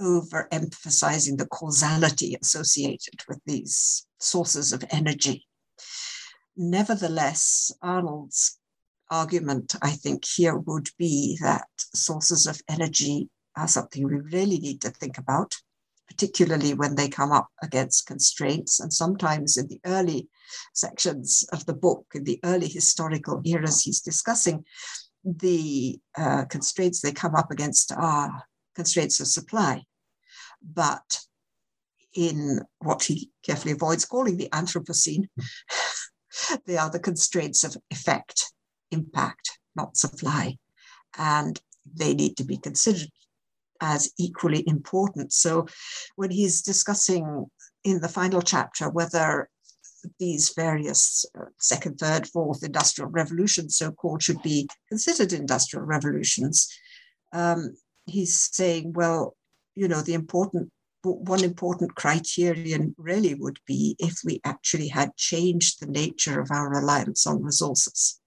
[0.00, 5.46] overemphasizing the causality associated with these sources of energy.
[6.56, 8.58] Nevertheless, Arnold's
[9.10, 14.80] argument, I think, here would be that sources of energy are something we really need
[14.82, 15.54] to think about,
[16.08, 18.80] particularly when they come up against constraints.
[18.80, 20.28] And sometimes in the early
[20.74, 24.64] sections of the book, in the early historical eras he's discussing,
[25.24, 29.84] the uh, constraints they come up against are constraints of supply.
[30.62, 31.20] But
[32.14, 35.28] in what he carefully avoids calling the Anthropocene.
[36.66, 38.52] they are the constraints of effect,
[38.90, 40.56] impact, not supply.
[41.18, 43.08] And they need to be considered
[43.80, 45.32] as equally important.
[45.32, 45.66] So
[46.16, 47.46] when he's discussing
[47.84, 49.48] in the final chapter whether
[50.18, 56.68] these various uh, second, third, fourth industrial revolutions, so called, should be considered industrial revolutions,
[57.32, 57.74] um,
[58.06, 59.36] he's saying, well,
[59.74, 60.70] you know, the important
[61.02, 66.70] one important criterion really would be if we actually had changed the nature of our
[66.70, 68.20] reliance on resources.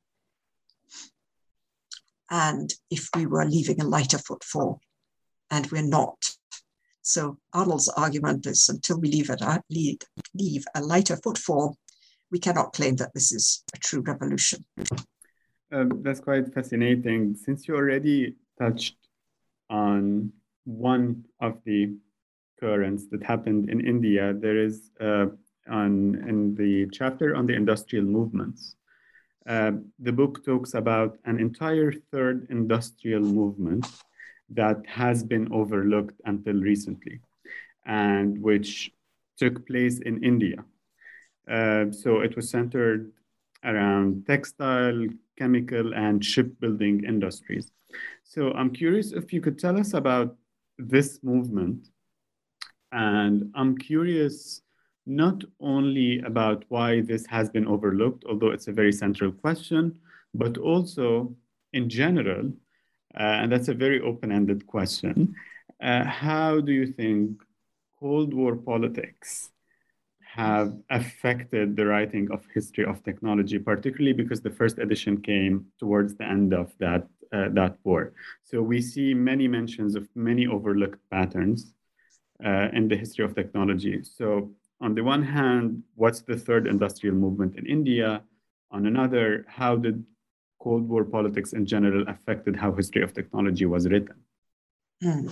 [2.29, 4.81] And if we were leaving a lighter footfall,
[5.51, 6.31] and we're not.
[7.01, 9.97] So Arnold's argument is until we leave, it, leave,
[10.33, 11.77] leave a lighter footfall,
[12.31, 14.65] we cannot claim that this is a true revolution.
[15.71, 17.35] Um, that's quite fascinating.
[17.35, 18.95] Since you already touched
[19.69, 20.31] on
[20.63, 21.95] one of the
[22.59, 25.27] currents that happened in India, there is uh,
[25.69, 28.75] on in the chapter on the industrial movements.
[29.47, 33.85] Uh, the book talks about an entire third industrial movement
[34.49, 37.19] that has been overlooked until recently,
[37.85, 38.91] and which
[39.37, 40.63] took place in India.
[41.49, 43.11] Uh, so it was centered
[43.63, 45.05] around textile,
[45.37, 47.71] chemical, and shipbuilding industries.
[48.23, 50.35] So I'm curious if you could tell us about
[50.77, 51.89] this movement.
[52.91, 54.61] And I'm curious
[55.05, 59.95] not only about why this has been overlooked, although it's a very central question,
[60.33, 61.35] but also
[61.73, 62.51] in general,
[63.19, 65.35] uh, and that's a very open-ended question.
[65.81, 67.41] Uh, how do you think
[67.99, 69.49] Cold War politics
[70.35, 76.15] have affected the writing of history of technology, particularly because the first edition came towards
[76.15, 78.13] the end of that uh, that war.
[78.43, 81.73] So we see many mentions of many overlooked patterns
[82.43, 84.03] uh, in the history of technology.
[84.03, 88.23] So on the one hand, what's the third industrial movement in India?
[88.71, 90.03] On another, how did
[90.59, 94.15] Cold War politics in general affected how history of technology was written?
[95.01, 95.29] Hmm.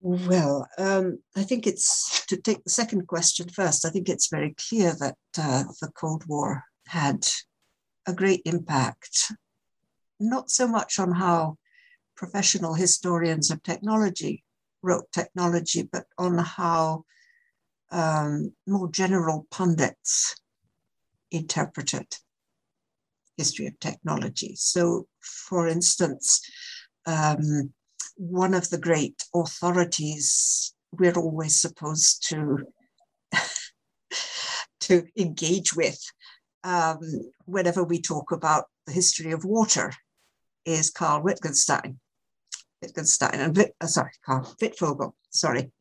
[0.00, 3.86] Well, um, I think it's to take the second question first.
[3.86, 7.26] I think it's very clear that uh, the Cold War had
[8.06, 9.32] a great impact,
[10.20, 11.56] not so much on how
[12.16, 14.43] professional historians of technology
[14.84, 17.04] wrote technology, but on how
[17.90, 20.36] um, more general pundits
[21.30, 22.06] interpreted
[23.36, 24.54] history of technology.
[24.56, 26.40] So, for instance,
[27.06, 27.72] um,
[28.16, 32.58] one of the great authorities we're always supposed to
[34.80, 35.98] to engage with
[36.62, 37.00] um,
[37.46, 39.92] whenever we talk about the history of water
[40.64, 41.98] is Carl Wittgenstein.
[42.84, 45.72] Wittgenstein and uh, sorry, Carl Wittfogel, sorry.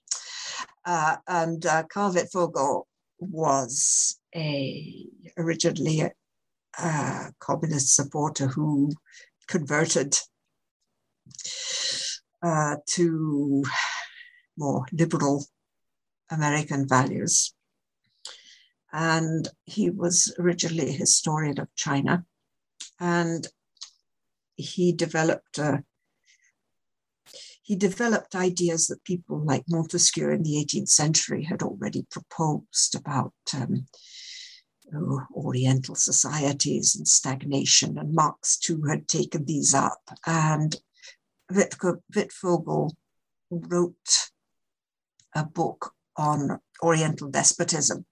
[0.86, 2.84] Uh, and uh, Carl Wittfogel
[3.20, 6.12] was a originally a,
[6.80, 8.92] a communist supporter who
[9.48, 10.18] converted
[12.42, 13.63] uh, to
[14.58, 15.46] more liberal
[16.32, 17.54] American values.
[18.92, 22.26] And he was originally a historian of China.
[23.00, 23.48] And
[24.56, 25.78] he developed uh,
[27.63, 33.34] he developed ideas that people like Montesquieu in the 18th century had already proposed about
[33.56, 33.88] um,
[34.93, 37.97] oh, Oriental societies and stagnation.
[37.97, 40.02] And Marx, too, had taken these up.
[40.28, 40.76] And
[41.49, 42.91] Wittfogel
[43.49, 44.30] wrote
[45.34, 48.06] a book on Oriental despotism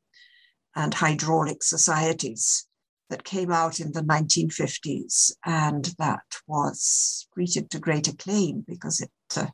[0.78, 2.68] and hydraulic societies
[3.12, 9.12] that came out in the 1950s, and that was greeted to great acclaim because it
[9.38, 9.48] uh,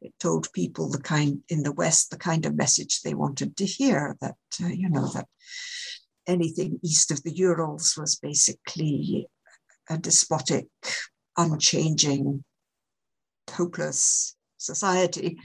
[0.00, 3.64] it told people the kind in the West the kind of message they wanted to
[3.64, 5.26] hear that uh, you know that
[6.26, 9.28] anything east of the Urals was basically
[9.88, 10.66] a despotic,
[11.36, 12.44] unchanging
[13.50, 15.38] hopeless society.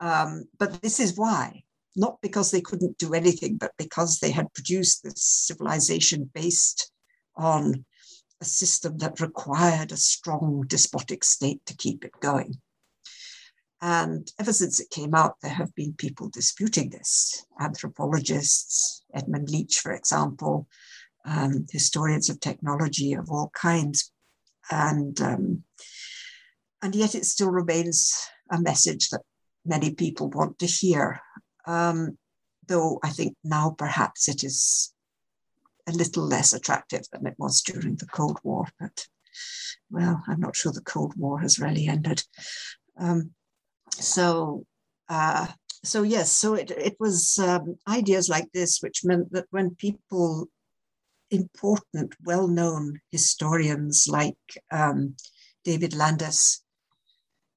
[0.00, 1.62] Um, but this is why,
[1.94, 6.90] not because they couldn't do anything, but because they had produced this civilization based
[7.36, 7.84] on
[8.40, 12.54] a system that required a strong despotic state to keep it going.
[13.80, 19.80] And ever since it came out, there have been people disputing this anthropologists, Edmund Leach,
[19.80, 20.66] for example,
[21.26, 24.10] um, historians of technology of all kinds.
[24.70, 25.64] And um,
[26.80, 28.14] and yet it still remains
[28.50, 29.22] a message that
[29.66, 31.20] many people want to hear.
[31.66, 32.16] Um,
[32.66, 34.93] though I think now perhaps it is
[35.86, 38.66] a little less attractive than it was during the Cold War.
[38.80, 39.06] But
[39.90, 42.22] well, I'm not sure the Cold War has really ended.
[42.98, 43.32] Um,
[43.90, 44.66] so
[45.08, 45.46] uh,
[45.84, 50.48] so yes, so it, it was um, ideas like this which meant that when people,
[51.30, 54.36] important, well-known historians like
[54.70, 55.14] um,
[55.62, 56.62] David Landes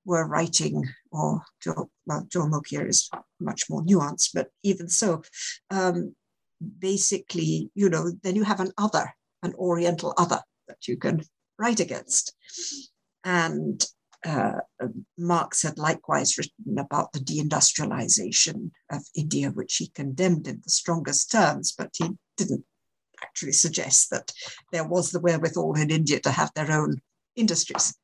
[0.06, 3.10] were writing, or Joe, well, Joel Mokyr is
[3.40, 5.22] much more nuanced, but even so,
[5.70, 6.16] um,
[6.80, 11.22] basically, you know, then you have an other, an Oriental other that you can
[11.58, 12.34] write against.
[13.24, 13.86] And
[14.26, 14.60] uh,
[15.18, 21.32] Marx had likewise written about the deindustrialization of India, which he condemned in the strongest
[21.32, 22.66] terms, but he didn't
[23.24, 24.32] actually suggest that
[24.72, 27.02] there was the wherewithal in India to have their own
[27.36, 27.96] industries.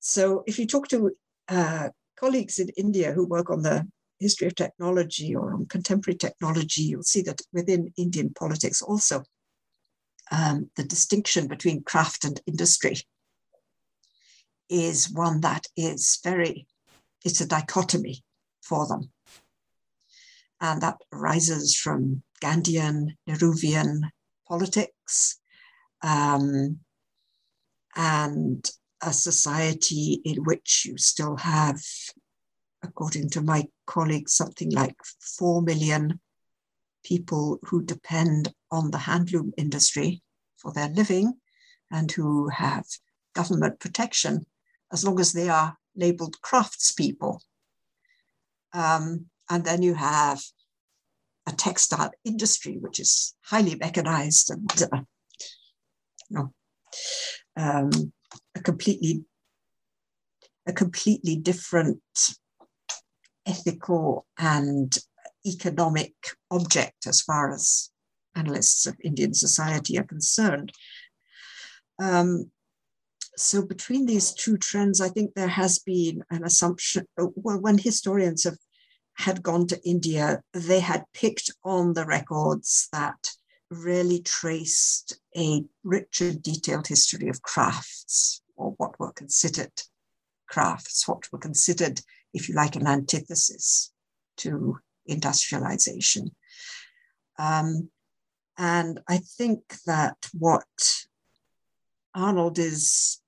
[0.00, 1.10] So if you talk to
[1.48, 1.88] uh,
[2.18, 3.86] colleagues in India who work on the
[4.18, 9.24] history of technology or on contemporary technology, you'll see that within Indian politics also,
[10.30, 12.96] um, the distinction between craft and industry
[14.68, 16.66] is one that is very,
[17.24, 18.24] it's a dichotomy
[18.62, 19.10] for them.
[20.60, 24.10] And that arises from Gandhian, Nehruvian
[24.48, 25.38] politics,
[26.02, 26.80] um,
[27.94, 28.68] and
[29.02, 31.80] a society in which you still have,
[32.86, 34.96] according to my colleagues, something like
[35.38, 36.20] 4 million
[37.04, 40.22] people who depend on the handloom industry
[40.56, 41.34] for their living
[41.90, 42.84] and who have
[43.34, 44.46] government protection
[44.92, 47.40] as long as they are labeled craftspeople.
[48.72, 50.42] Um, and then you have
[51.46, 55.02] a textile industry, which is highly mechanized and uh,
[56.28, 56.52] you know,
[57.56, 58.12] um,
[58.54, 59.24] a completely
[60.66, 62.00] a completely different
[63.46, 64.98] ethical and
[65.46, 66.14] economic
[66.50, 67.90] object as far as
[68.34, 70.72] analysts of Indian society are concerned.
[71.98, 72.50] Um,
[73.36, 77.06] so between these two trends, I think there has been an assumption.
[77.16, 78.58] Well, when historians have
[79.14, 83.30] had gone to India, they had picked on the records that
[83.70, 89.72] really traced a rich and detailed history of crafts, or what were considered
[90.48, 92.00] crafts, what were considered,
[92.36, 93.92] if you like, an antithesis
[94.36, 96.30] to industrialization.
[97.38, 97.90] Um,
[98.58, 100.64] and I think that what
[102.14, 103.20] Arnold is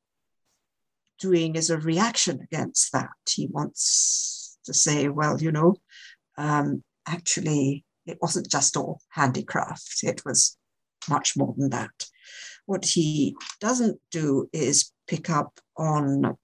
[1.18, 3.10] doing is a reaction against that.
[3.28, 5.76] He wants to say, well, you know,
[6.36, 10.56] um, actually, it wasn't just all handicraft, it was
[11.08, 12.06] much more than that.
[12.66, 16.36] What he doesn't do is pick up on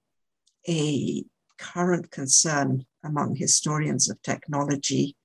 [0.67, 1.23] a
[1.57, 5.15] current concern among historians of technology,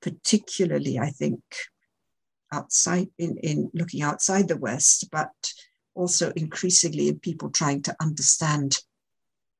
[0.00, 1.40] particularly, I think,
[2.52, 5.30] outside in, in looking outside the West, but
[5.94, 8.78] also increasingly in people trying to understand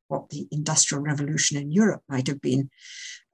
[0.08, 2.70] what the Industrial Revolution in Europe might have been,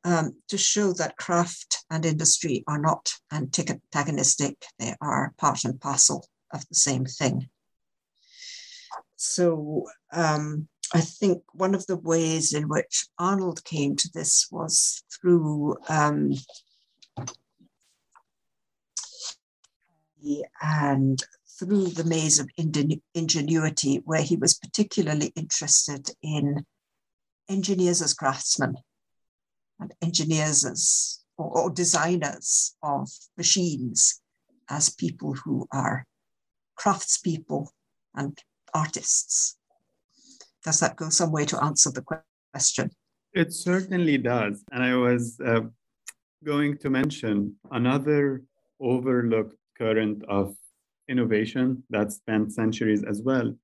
[0.05, 6.27] um, to show that craft and industry are not antagonistic, they are part and parcel
[6.53, 7.49] of the same thing.
[9.17, 15.05] So um, I think one of the ways in which Arnold came to this was
[15.13, 16.33] through um,
[20.61, 21.23] and
[21.59, 22.51] through the maze of
[23.15, 26.67] ingenuity, where he was particularly interested in
[27.49, 28.77] engineers as craftsmen
[29.79, 34.21] and engineers as or, or designers of machines
[34.69, 36.07] as people who are
[36.79, 37.69] craftspeople
[38.15, 38.39] and
[38.75, 39.57] artists.
[40.65, 42.91] Does that go some way to answer the question?
[43.33, 44.65] It certainly does.
[44.73, 45.61] And I was uh,
[46.45, 48.43] going to mention another
[48.81, 50.55] overlooked current of
[51.09, 53.55] innovation that spanned centuries as well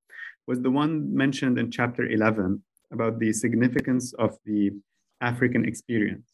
[0.46, 4.70] was the one mentioned in chapter 11 about the significance of the
[5.20, 6.32] African experience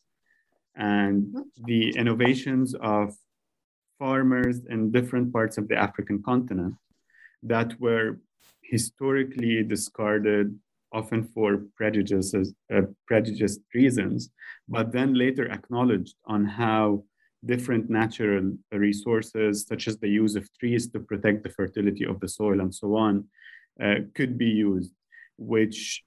[0.76, 1.34] and
[1.64, 3.14] the innovations of
[3.98, 6.74] farmers in different parts of the African continent
[7.42, 8.18] that were
[8.72, 10.46] historically discarded
[10.92, 14.30] often for prejudices, uh, prejudiced reasons,
[14.68, 17.04] but then later acknowledged on how
[17.52, 22.28] different natural resources, such as the use of trees to protect the fertility of the
[22.28, 23.14] soil and so on,
[23.84, 24.92] uh, could be used,
[25.36, 26.02] which,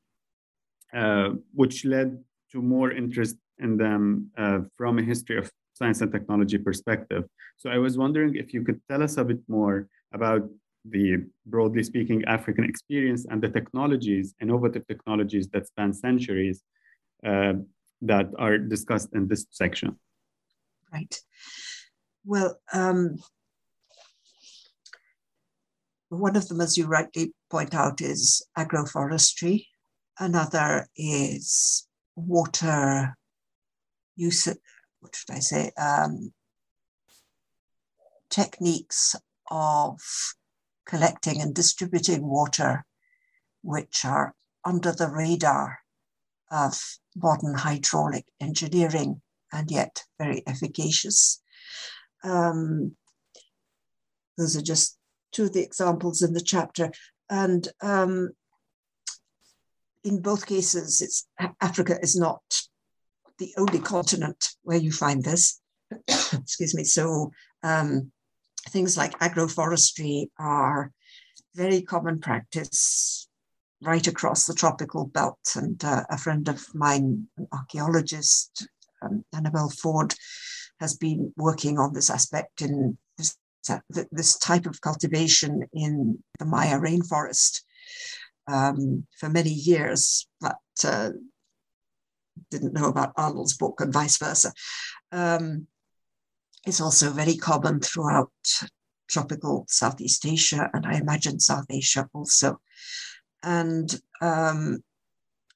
[1.02, 2.10] uh, which led
[2.52, 4.04] to more interest in them
[4.38, 7.24] uh, from a history of science and technology perspective.
[7.58, 10.44] So I was wondering if you could tell us a bit more about
[10.90, 16.64] the broadly speaking African experience and the technologies, innovative technologies that span centuries
[17.26, 17.54] uh,
[18.02, 19.98] that are discussed in this section.
[20.94, 21.20] Right.
[22.24, 23.18] Well, um,
[26.10, 29.66] one of them, as you rightly point out, is agroforestry.
[30.20, 33.16] Another is water
[34.16, 34.48] use,
[35.00, 36.34] what should I say, um,
[38.30, 39.16] techniques
[39.52, 40.00] of
[40.86, 42.86] collecting and distributing water,
[43.62, 45.80] which are under the radar
[46.52, 46.80] of
[47.16, 49.22] modern hydraulic engineering
[49.52, 51.42] and yet very efficacious.
[52.24, 52.96] Um,
[54.38, 54.98] those are just
[55.32, 56.92] two of the examples in the chapter.
[57.30, 58.32] And um,
[60.04, 61.28] in both cases, it's
[61.62, 62.42] Africa is not
[63.40, 65.60] the only continent where you find this.
[66.08, 66.84] Excuse me.
[66.84, 67.32] So
[67.64, 68.12] um,
[68.70, 70.92] things like agroforestry are
[71.56, 73.28] very common practice
[73.82, 75.40] right across the tropical belt.
[75.56, 78.68] And uh, a friend of mine, an archaeologist,
[79.02, 80.14] um, Anabel Ford,
[80.80, 83.38] has been working on this aspect in this,
[84.12, 87.62] this type of cultivation in the Maya rainforest
[88.48, 91.12] um, for many years, but uh,
[92.52, 94.52] didn't know about Arnold's book and vice versa.
[95.12, 95.68] Um,
[96.66, 98.32] it's also very common throughout
[99.08, 102.60] tropical Southeast Asia, and I imagine South Asia also.
[103.44, 104.84] And um,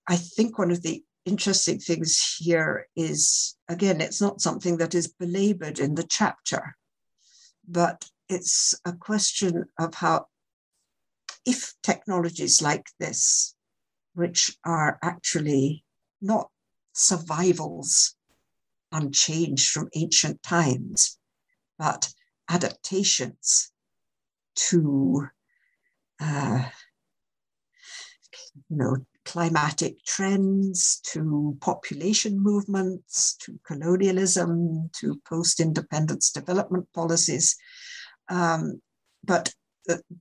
[0.08, 5.08] I think one of the interesting things here is again, it's not something that is
[5.08, 6.76] belabored in the chapter,
[7.68, 10.28] but it's a question of how,
[11.46, 13.56] if technologies like this,
[14.14, 15.84] which are actually
[16.22, 16.50] not
[16.94, 18.16] survivals
[18.92, 21.18] unchanged from ancient times,
[21.78, 22.12] but
[22.50, 23.72] adaptations
[24.56, 25.28] to
[26.20, 26.64] uh,
[28.70, 37.56] you know climatic trends to population movements to colonialism to post-independence development policies.
[38.30, 38.82] Um,
[39.24, 39.54] but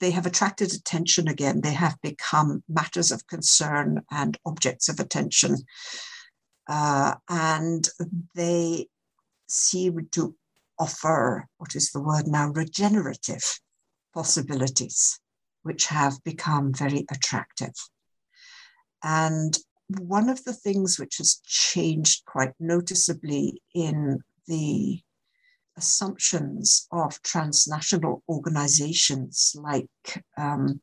[0.01, 1.61] they have attracted attention again.
[1.61, 5.57] They have become matters of concern and objects of attention
[6.69, 7.89] uh, and
[8.35, 8.87] they
[9.47, 10.35] seem to
[10.79, 13.59] offer what is the word now regenerative
[14.14, 15.19] possibilities,
[15.62, 17.75] which have become very attractive.
[19.03, 19.57] And
[19.99, 25.01] one of the things which has changed quite noticeably in the
[25.77, 30.81] assumptions of transnational organizations like um,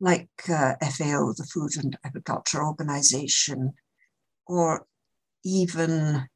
[0.00, 3.72] like uh, FAO, the Food and Agriculture Organization,
[4.46, 4.86] or
[5.44, 6.28] even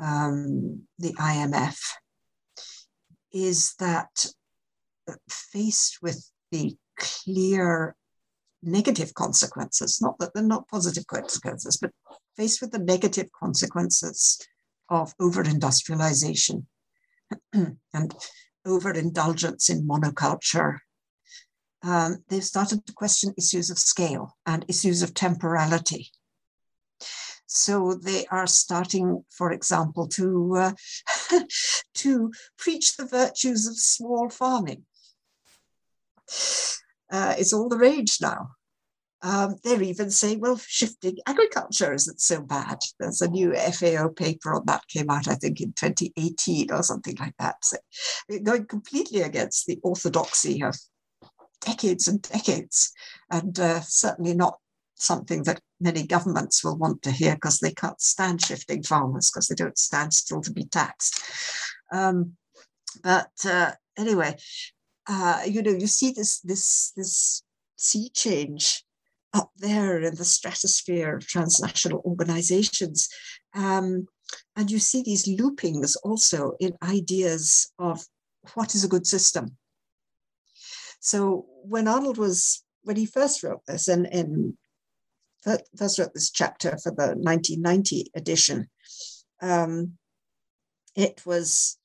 [0.00, 1.78] um, the IMF,
[3.32, 4.26] is that
[5.28, 7.94] faced with the clear
[8.62, 11.90] negative consequences, not that they're not positive consequences, but
[12.36, 14.40] faced with the negative consequences
[14.88, 16.66] of over industrialization
[17.52, 18.14] and
[18.66, 20.78] overindulgence in monoculture
[21.84, 26.10] um, they've started to question issues of scale and issues of temporality.
[27.46, 30.72] So they are starting, for example, to uh,
[31.94, 34.84] to preach the virtues of small farming.
[37.10, 38.52] Uh, it's all the rage now.
[39.22, 42.78] Um, they're even saying, well, shifting agriculture isn't so bad.
[42.98, 47.16] There's a new FAO paper on that came out, I think, in 2018 or something
[47.18, 47.56] like that.
[47.62, 47.76] So
[48.42, 50.76] going completely against the orthodoxy of
[51.64, 52.92] decades and decades,
[53.30, 54.58] and uh, certainly not
[54.94, 59.48] something that many governments will want to hear because they can't stand shifting farmers because
[59.48, 61.20] they don't stand still to be taxed.
[61.92, 62.36] Um,
[63.02, 64.36] but uh, anyway,
[65.08, 67.42] uh, you know, you see this this this
[67.76, 68.84] sea change
[69.32, 73.08] up there in the stratosphere of transnational organizations.
[73.54, 74.06] Um,
[74.56, 78.04] and you see these loopings also in ideas of
[78.54, 79.56] what is a good system
[81.04, 84.54] so when Arnold was, when he first wrote this and,
[85.76, 88.70] first wrote this chapter for the 1990 edition,
[89.42, 89.98] um,
[90.96, 91.76] it was,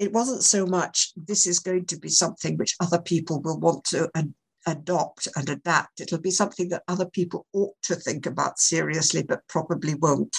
[0.00, 3.84] it wasn't so much this is going to be something which other people will want
[3.84, 4.34] to ad-
[4.66, 6.00] adopt and adapt.
[6.00, 10.36] It'll be something that other people ought to think about seriously, but probably won't.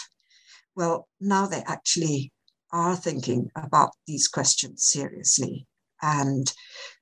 [0.75, 2.33] Well, now they actually
[2.73, 5.67] are thinking about these questions seriously
[6.03, 6.53] and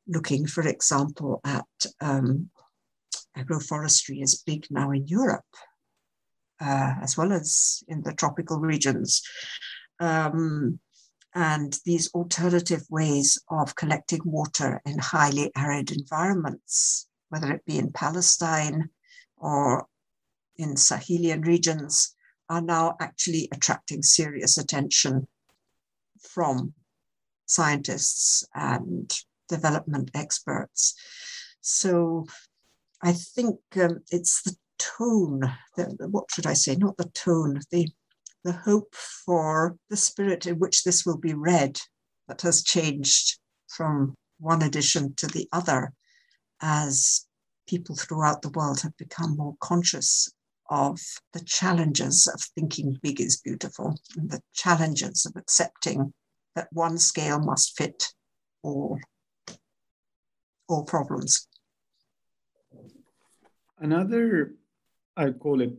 [0.07, 1.65] looking, for example, at
[1.99, 2.49] um,
[3.35, 5.51] agroforestry is big now in Europe,
[6.61, 9.23] uh, as well as in the tropical regions.
[9.99, 10.79] Um,
[11.33, 17.91] and these alternative ways of collecting water in highly arid environments, whether it be in
[17.91, 18.89] Palestine
[19.37, 19.87] or
[20.57, 22.15] in Sahelian regions,
[22.49, 25.27] are now actually attracting serious attention
[26.19, 26.73] from
[27.51, 29.11] scientists and
[29.49, 30.95] development experts.
[31.61, 32.25] So
[33.03, 35.41] I think um, it's the tone,
[35.75, 37.87] the, what should I say, not the tone, the,
[38.43, 41.79] the hope for the spirit in which this will be read
[42.27, 43.37] that has changed
[43.67, 45.93] from one edition to the other
[46.61, 47.25] as
[47.67, 50.31] people throughout the world have become more conscious
[50.69, 50.99] of
[51.33, 56.13] the challenges of thinking big is beautiful and the challenges of accepting
[56.55, 58.03] that one scale must fit
[58.63, 58.97] all,
[60.67, 61.47] all problems.
[63.79, 64.55] Another,
[65.17, 65.73] I call it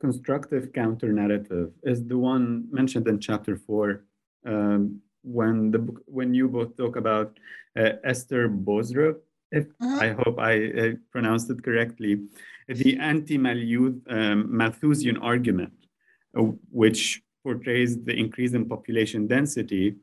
[0.00, 4.04] constructive counter narrative, is the one mentioned in chapter four,
[4.44, 7.38] um, when the when you both talk about
[7.76, 10.00] uh, Esther Boserup, if mm-hmm.
[10.00, 12.22] I hope I uh, pronounced it correctly,
[12.68, 15.72] the anti-Malthusian um, argument,
[16.36, 19.96] uh, which portrays the increase in population density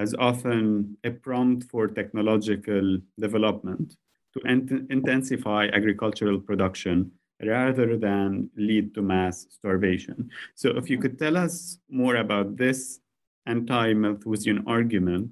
[0.00, 3.96] as often a prompt for technological development
[4.32, 7.10] to int- intensify agricultural production
[7.44, 10.30] rather than lead to mass starvation.
[10.54, 13.00] So, if you could tell us more about this
[13.44, 15.30] anti Malthusian argument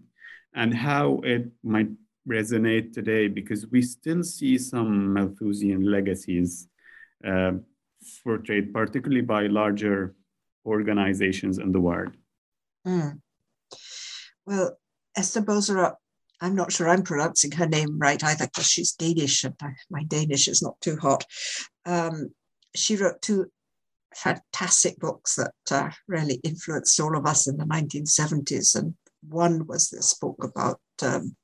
[0.55, 1.89] and how it might
[2.29, 6.69] resonate today, because we still see some Malthusian legacies
[7.25, 7.53] uh,
[8.23, 10.15] portrayed, particularly by larger
[10.67, 12.13] organizations in the world.
[12.87, 13.21] Mm.
[14.49, 14.79] Well,
[15.15, 15.97] Esther Boserup
[16.41, 19.55] I'm not sure I'm pronouncing her name right either because she's Danish and
[19.91, 21.25] my Danish is not too hot.
[21.85, 22.31] Um,
[22.75, 23.51] she wrote two
[24.15, 28.75] fantastic books that uh, really influenced all of us in the 1970s.
[28.77, 28.95] And
[29.29, 31.37] one was this book about um,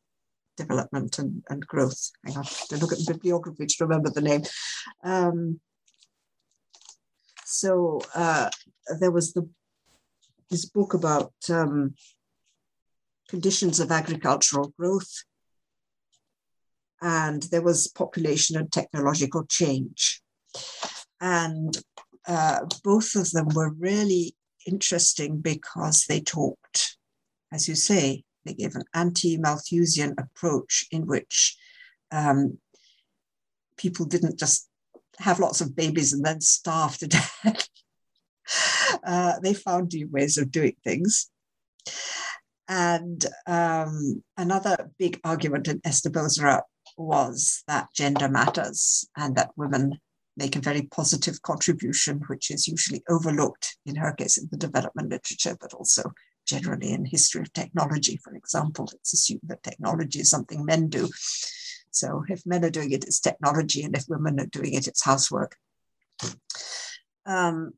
[0.56, 2.10] development and, and growth.
[2.26, 4.42] I have to look at the bibliography to remember the name.
[5.02, 5.60] Um,
[7.44, 8.48] so uh,
[9.00, 9.48] there was the
[10.50, 11.94] this book about um,
[13.28, 15.24] conditions of agricultural growth,
[17.00, 20.22] and there was population and technological change.
[21.20, 21.76] And
[22.26, 24.34] uh, both of them were really
[24.66, 26.96] interesting because they talked,
[27.52, 31.56] as you say, they gave an anti Malthusian approach in which
[32.10, 32.58] um,
[33.76, 34.68] people didn't just
[35.18, 37.68] have lots of babies and then starve to death.
[39.04, 41.30] uh, they found new ways of doing things.
[42.68, 46.62] And um, another big argument in Esther Boserup
[46.96, 49.98] was that gender matters and that women
[50.36, 55.10] make a very positive contribution, which is usually overlooked in her case in the development
[55.10, 56.12] literature, but also
[56.46, 58.90] generally in history of technology, for example.
[58.94, 61.08] It's assumed that technology is something men do.
[61.90, 65.04] So if men are doing it, it's technology, and if women are doing it, it's
[65.04, 65.56] housework.
[67.24, 67.72] Um,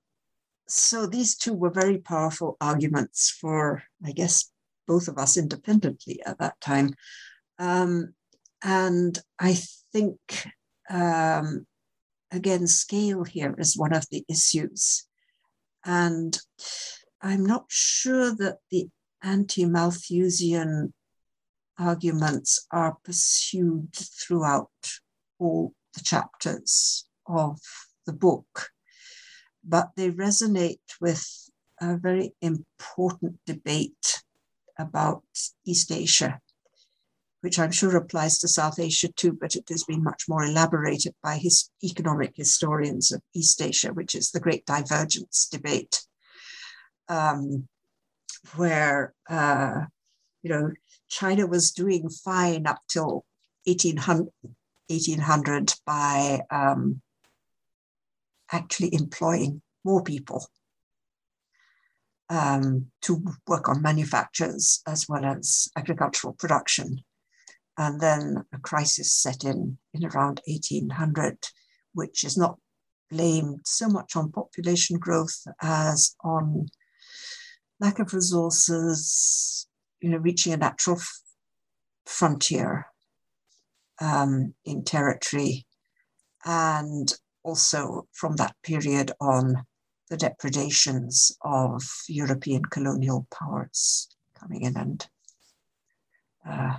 [0.68, 4.51] so these two were very powerful arguments for, I guess,
[4.87, 6.95] both of us independently at that time.
[7.59, 8.14] Um,
[8.62, 9.59] and I
[9.93, 10.18] think,
[10.91, 11.66] um,
[12.30, 15.07] again, scale here is one of the issues.
[15.84, 16.39] And
[17.22, 18.89] I'm not sure that the
[19.22, 20.93] anti Malthusian
[21.78, 24.70] arguments are pursued throughout
[25.39, 27.61] all the chapters of
[28.07, 28.70] the book,
[29.64, 34.22] but they resonate with a very important debate
[34.79, 35.22] about
[35.64, 36.41] East Asia,
[37.41, 41.14] which I'm sure applies to South Asia too, but it has been much more elaborated
[41.22, 46.03] by his economic historians of East Asia, which is the great divergence debate,
[47.09, 47.68] um,
[48.57, 49.83] where uh,
[50.43, 50.72] you know
[51.09, 53.24] China was doing fine up till
[53.64, 54.29] 1800,
[54.89, 57.01] 1800 by um,
[58.53, 60.49] actually employing more people
[62.29, 66.99] um, to work on manufactures as well as agricultural production.
[67.79, 71.39] And then a crisis set in in around 1800,
[71.93, 72.59] which is not
[73.11, 76.66] blamed so much on population growth as on
[77.81, 79.66] lack of resources,
[80.01, 81.20] you know, reaching a natural f-
[82.07, 82.87] frontier
[84.01, 85.66] um, in territory,
[86.45, 89.64] and also from that period on,
[90.09, 95.07] the depredations of European colonial powers coming in and
[96.48, 96.76] uh,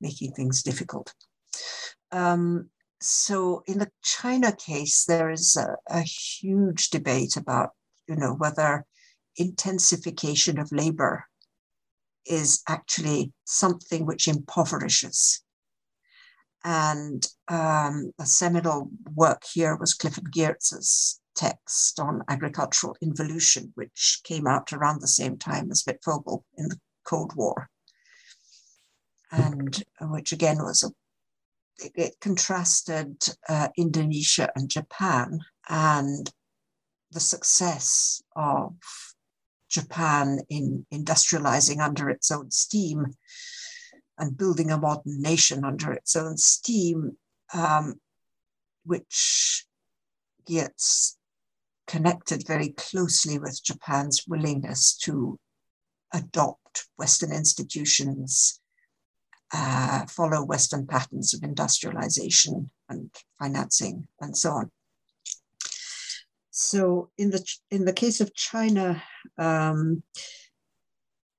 [0.00, 1.14] making things difficult.
[2.10, 2.68] Um,
[3.00, 7.70] so in the China case, there is a, a, huge debate about,
[8.06, 8.84] you know, whether
[9.36, 11.24] intensification of labor
[12.26, 15.42] is actually something which impoverishes.
[16.64, 24.46] And um, a seminal work here was Clifford Geertz's text on agricultural involution, which came
[24.46, 27.68] out around the same time as Wittfogel in the Cold War,
[29.30, 30.90] and which again was a
[31.78, 33.16] it, it contrasted
[33.48, 36.30] uh, Indonesia and Japan and
[37.10, 38.74] the success of
[39.68, 43.06] Japan in industrializing under its own steam
[44.18, 47.16] and building a modern nation under its own steam,
[47.54, 47.94] um,
[48.84, 49.66] which
[50.46, 51.18] gets
[51.86, 55.38] connected very closely with Japan's willingness to
[56.12, 58.60] adopt Western institutions,
[59.52, 64.70] uh, follow Western patterns of industrialization and financing, and so on.
[66.50, 69.02] So, in the in the case of China,
[69.38, 70.02] um,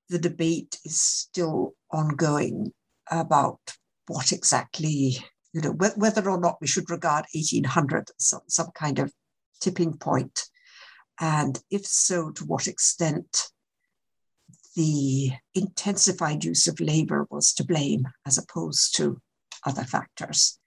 [0.10, 2.72] the debate is still ongoing
[3.10, 3.60] about
[4.08, 5.18] what exactly,
[5.54, 9.14] you know, wh- whether or not we should regard 1800 as some, some kind of
[9.64, 10.44] tipping point,
[11.20, 13.48] and if so, to what extent
[14.76, 19.22] the intensified use of labor was to blame as opposed to
[19.66, 20.60] other factors.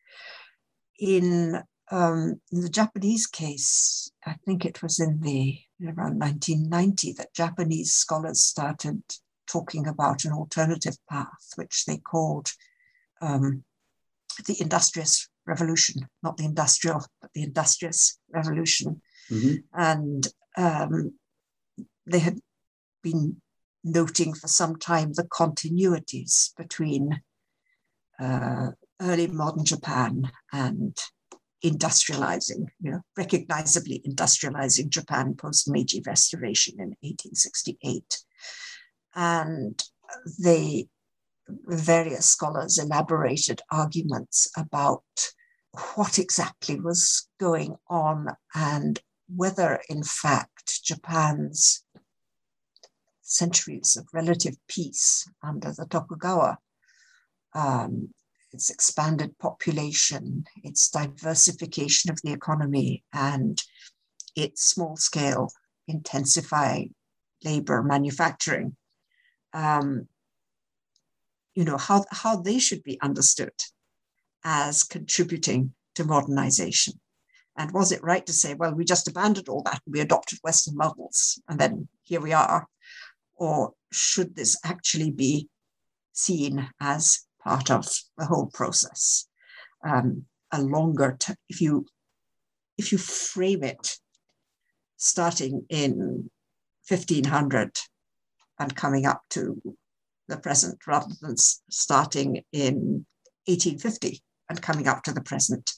[0.99, 7.35] In, um, in the Japanese case, I think it was in the around 1990 that
[7.35, 9.03] Japanese scholars started
[9.47, 12.49] talking about an alternative path, which they called
[13.21, 13.65] um,
[14.47, 19.01] the industrious revolution, not the industrial, but the industrious revolution.
[19.31, 19.55] Mm-hmm.
[19.75, 21.15] And um,
[22.07, 22.39] they had
[23.03, 23.41] been
[23.85, 27.21] noting for some time the continuities between
[28.19, 28.71] uh,
[29.01, 30.97] early modern Japan and
[31.65, 38.23] industrializing, you know, recognizably industrializing Japan post Meiji Restoration in 1868.
[39.15, 39.83] And
[40.43, 40.89] they,
[41.49, 45.05] various scholars elaborated arguments about
[45.95, 51.85] what exactly was going on and whether, in fact, Japan's
[53.23, 56.59] centuries of relative peace under the Tokugawa,
[57.55, 58.11] um,
[58.53, 63.63] its expanded population, its diversification of the economy, and
[64.37, 65.51] its small scale
[65.89, 66.95] intensifying
[67.45, 68.77] labor manufacturing,
[69.53, 70.09] um,
[71.55, 73.53] you know, how, how they should be understood
[74.47, 76.95] as contributing to modernization.
[77.57, 80.39] And was it right to say, well, we just abandoned all that and we adopted
[80.43, 82.69] Western models, and then here we are?
[83.35, 85.49] Or should this actually be
[86.13, 89.27] seen as part of the whole process?
[89.85, 91.87] Um, a longer, t- if you
[92.79, 93.99] if you frame it
[94.97, 96.31] starting in
[96.89, 97.79] 1500
[98.59, 99.61] and coming up to
[100.29, 103.07] the present rather than starting in
[103.47, 105.73] 1850 and coming up to the present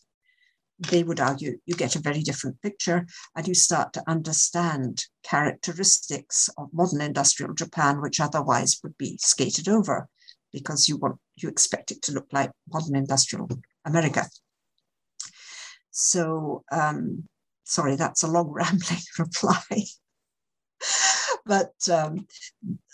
[0.79, 6.49] they would argue you get a very different picture and you start to understand characteristics
[6.57, 10.09] of modern industrial Japan, which otherwise would be skated over
[10.53, 13.49] because you want you expect it to look like modern industrial
[13.85, 14.27] America.
[15.91, 17.25] So um,
[17.65, 19.63] sorry, that's a long rambling reply.
[21.47, 22.27] but um,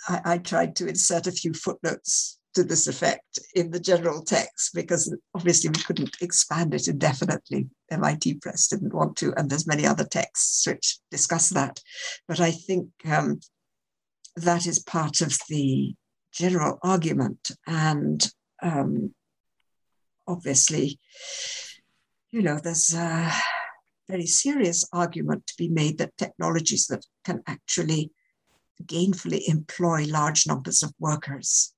[0.08, 4.74] I, I tried to insert a few footnotes to this effect in the general text
[4.74, 7.68] because obviously we couldn't expand it indefinitely.
[7.90, 11.80] MIT Press didn't want to, and there's many other texts which discuss that.
[12.28, 13.40] But I think um,
[14.36, 15.94] that is part of the
[16.32, 18.26] general argument, and
[18.62, 19.14] um,
[20.26, 20.98] obviously,
[22.30, 23.32] you know, there's a
[24.08, 28.10] very serious argument to be made that technologies that can actually
[28.82, 31.73] gainfully employ large numbers of workers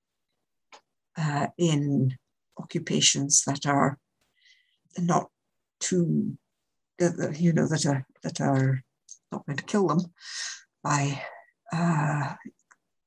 [1.17, 2.17] uh, in
[2.59, 3.99] occupations that are
[4.99, 5.31] not
[5.81, 6.37] too,
[6.99, 8.83] you know, that are that are
[9.31, 10.01] not going to kill them
[10.83, 11.23] by
[11.73, 12.35] uh,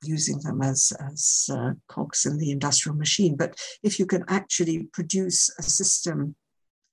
[0.03, 3.35] using them as as uh, cogs in the industrial machine.
[3.35, 6.35] But if you can actually produce a system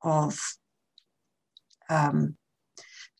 [0.02, 0.38] of
[1.88, 2.36] um,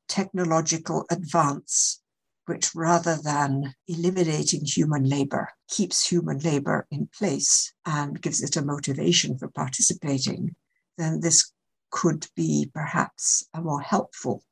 [0.08, 2.02] technological advance
[2.46, 8.64] which rather than eliminating human labor, keeps human labor in place and gives it a
[8.64, 10.54] motivation for participating,
[10.96, 11.52] then this
[11.90, 14.42] could be perhaps a more helpful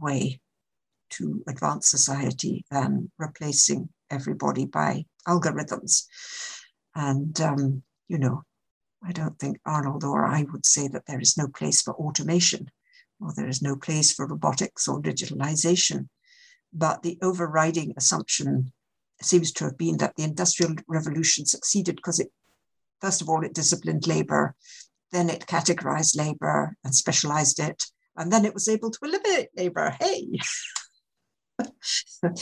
[0.00, 0.40] way
[1.10, 6.04] to advance society than replacing everybody by algorithms.
[6.94, 8.42] And, um, you know,
[9.04, 12.70] I don't think Arnold or I would say that there is no place for automation
[13.20, 16.08] or there is no place for robotics or digitalization.
[16.72, 18.72] But the overriding assumption
[19.20, 22.30] seems to have been that the Industrial Revolution succeeded because it,
[23.00, 24.54] first of all, it disciplined labor,
[25.10, 27.84] then it categorized labor and specialized it,
[28.16, 29.94] and then it was able to eliminate labor.
[30.00, 30.38] Hey!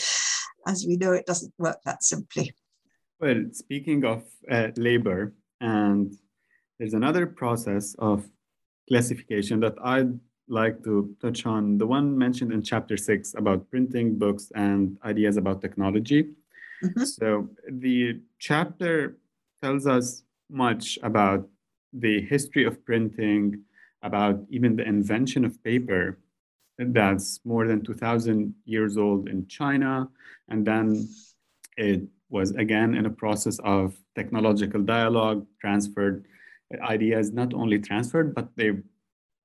[0.66, 2.55] As we know, it doesn't work that simply.
[3.20, 6.16] Well, speaking of uh, labor, and
[6.78, 8.26] there's another process of
[8.89, 10.18] classification that I'd
[10.51, 15.36] like to touch on the one mentioned in chapter six about printing books and ideas
[15.36, 16.30] about technology.
[16.84, 17.05] Mm-hmm.
[17.05, 19.16] So the chapter
[19.62, 21.48] tells us much about
[21.92, 23.62] the history of printing,
[24.03, 26.18] about even the invention of paper
[26.78, 30.09] that's more than 2000 years old in China.
[30.48, 31.09] And then
[31.76, 36.24] it was again in a process of technological dialogue, transferred
[36.80, 38.72] ideas, not only transferred, but they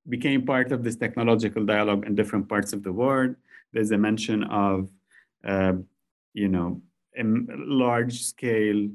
[0.08, 3.34] became part of this technological dialogue in different parts of the world.
[3.72, 4.88] There's a mention of,
[5.44, 5.74] uh,
[6.32, 6.80] you know,
[7.18, 8.88] large scale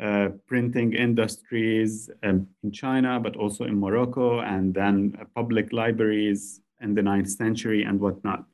[0.00, 6.60] uh, printing industries um, in China, but also in Morocco, and then uh, public libraries
[6.80, 8.44] in the ninth century and whatnot.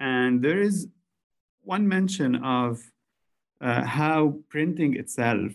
[0.00, 0.88] And there is
[1.62, 2.80] one mention of
[3.60, 5.52] uh, how printing itself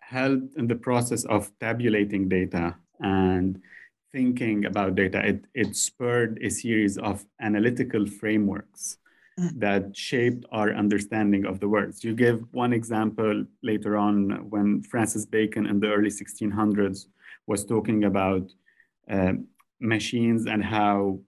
[0.00, 3.60] helped in the process of tabulating data and
[4.12, 5.24] thinking about data.
[5.26, 8.98] It, it spurred a series of analytical frameworks
[9.38, 9.58] mm.
[9.60, 12.04] that shaped our understanding of the words.
[12.04, 17.06] You give one example later on when Francis Bacon in the early 1600s
[17.46, 18.50] was talking about
[19.10, 19.32] uh,
[19.80, 21.20] machines and how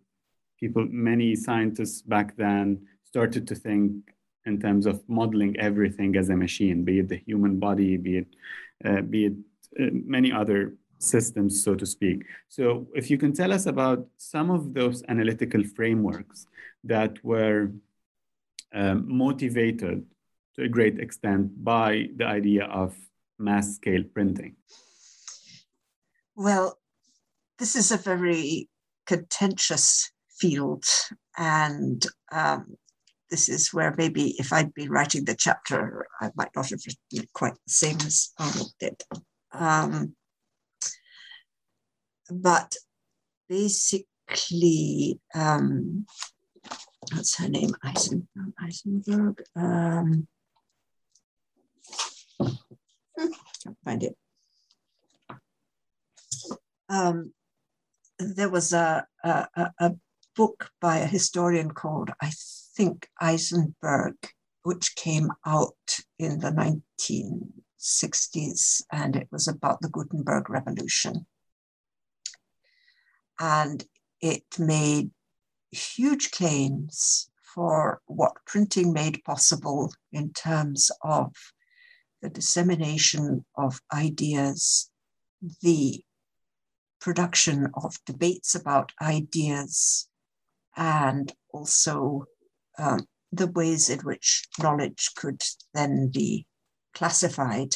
[0.58, 3.92] people, many scientists back then started to think
[4.44, 8.26] in terms of modeling everything as a machine, be it the human body, be it,
[8.84, 9.32] uh, be it
[9.80, 12.24] uh, many other systems, so to speak.
[12.48, 16.46] So, if you can tell us about some of those analytical frameworks
[16.84, 17.70] that were
[18.74, 20.06] um, motivated
[20.56, 22.94] to a great extent by the idea of
[23.38, 24.56] mass scale printing.
[26.34, 26.78] Well,
[27.58, 28.68] this is a very
[29.06, 30.84] contentious field,
[31.36, 32.76] and um,
[33.30, 37.24] this is where maybe if I'd been writing the chapter, I might not have written
[37.24, 39.02] it quite the same as Arnold did.
[39.52, 40.14] Um,
[42.30, 42.76] but
[43.48, 46.06] basically, um,
[47.12, 47.74] what's her name?
[47.82, 48.28] Eisen,
[48.60, 49.42] Eisenberg.
[49.56, 50.28] Um,
[53.62, 54.16] can't find it.
[56.88, 57.32] Um,
[58.18, 59.46] there was a, a,
[59.78, 59.92] a
[60.36, 62.32] book by a historian called, I
[62.76, 64.14] think, Eisenberg,
[64.62, 65.74] which came out
[66.18, 71.26] in the 1960s, and it was about the Gutenberg Revolution.
[73.40, 73.84] And
[74.20, 75.10] it made
[75.70, 81.32] huge claims for what printing made possible in terms of
[82.22, 84.90] the dissemination of ideas,
[85.60, 86.02] the
[87.00, 90.08] production of debates about ideas,
[90.76, 92.24] and also
[92.78, 95.42] um, the ways in which knowledge could
[95.74, 96.46] then be
[96.94, 97.74] classified.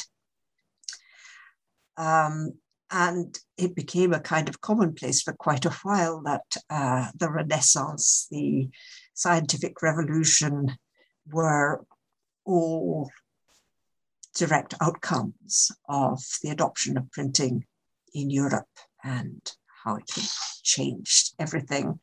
[1.97, 2.53] Um,
[2.91, 8.29] and it became a kind of commonplace for quite a while that uh, the Renaissance,
[8.31, 8.69] the
[9.15, 10.77] scientific revolution
[11.31, 11.85] were
[12.45, 13.11] all
[14.37, 17.65] direct outcomes of the adoption of printing
[18.15, 18.69] in Europe
[19.03, 19.53] and
[19.85, 20.11] how it
[20.63, 21.99] changed everything.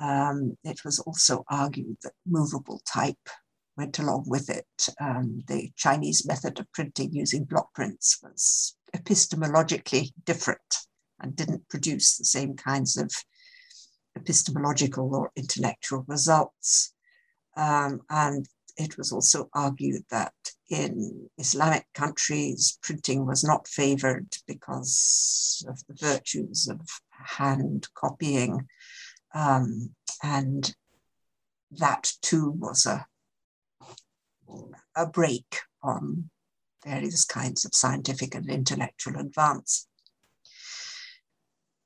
[0.00, 3.28] Um, it was also argued that movable type
[3.76, 4.88] went along with it.
[5.00, 10.78] Um, the Chinese method of printing using block prints was epistemologically different
[11.20, 13.10] and didn't produce the same kinds of
[14.16, 16.94] epistemological or intellectual results.
[17.56, 20.32] Um, and it was also argued that
[20.70, 26.80] in Islamic countries, printing was not favored because of the virtues of
[27.10, 28.66] hand copying.
[29.34, 30.74] Um, and
[31.72, 33.06] that too was a,
[34.94, 36.30] a brake on
[36.84, 39.86] various kinds of scientific and intellectual advance.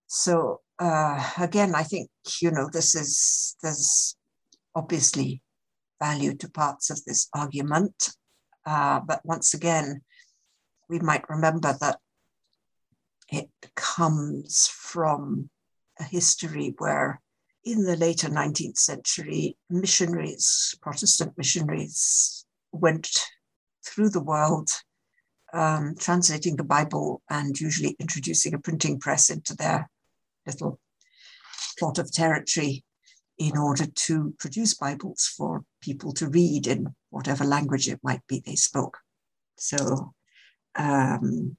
[0.07, 4.17] So uh, again, I think you know this is there's
[4.75, 5.43] obviously
[6.01, 8.11] value to parts of this argument,
[8.67, 10.03] uh, but once again,
[10.89, 11.99] we might remember that
[13.31, 15.49] it comes from
[15.99, 17.21] a history where
[17.65, 23.09] in the later 19th century, missionaries, Protestant missionaries, went
[23.85, 24.69] through the world
[25.53, 29.91] um, translating the Bible and usually introducing a printing press into their
[30.47, 30.81] little
[31.79, 32.85] plot of territory
[33.39, 38.43] in order to produce Bibles for people to read in whatever language it might be
[38.45, 38.99] they spoke.
[39.59, 40.15] So
[40.75, 41.57] um,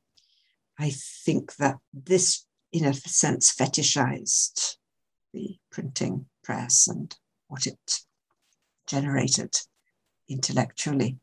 [0.79, 0.91] I
[1.25, 4.77] think that this, in a sense, fetishized
[5.33, 7.15] the printing press and
[7.47, 7.99] what it
[8.87, 9.55] generated
[10.29, 11.17] intellectually.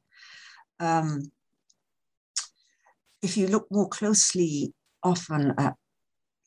[0.80, 1.30] Um,
[3.22, 4.72] if you look more closely
[5.02, 5.76] often at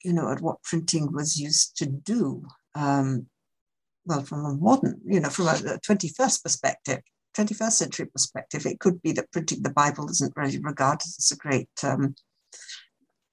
[0.04, 2.46] you know, at what printing was used to do.
[2.76, 3.28] Um,
[4.06, 7.00] well, from a modern, you know, from a, a 21st perspective,
[7.38, 11.38] 21st century perspective, it could be that printing the Bible isn't really regarded as a
[11.38, 12.16] great, um,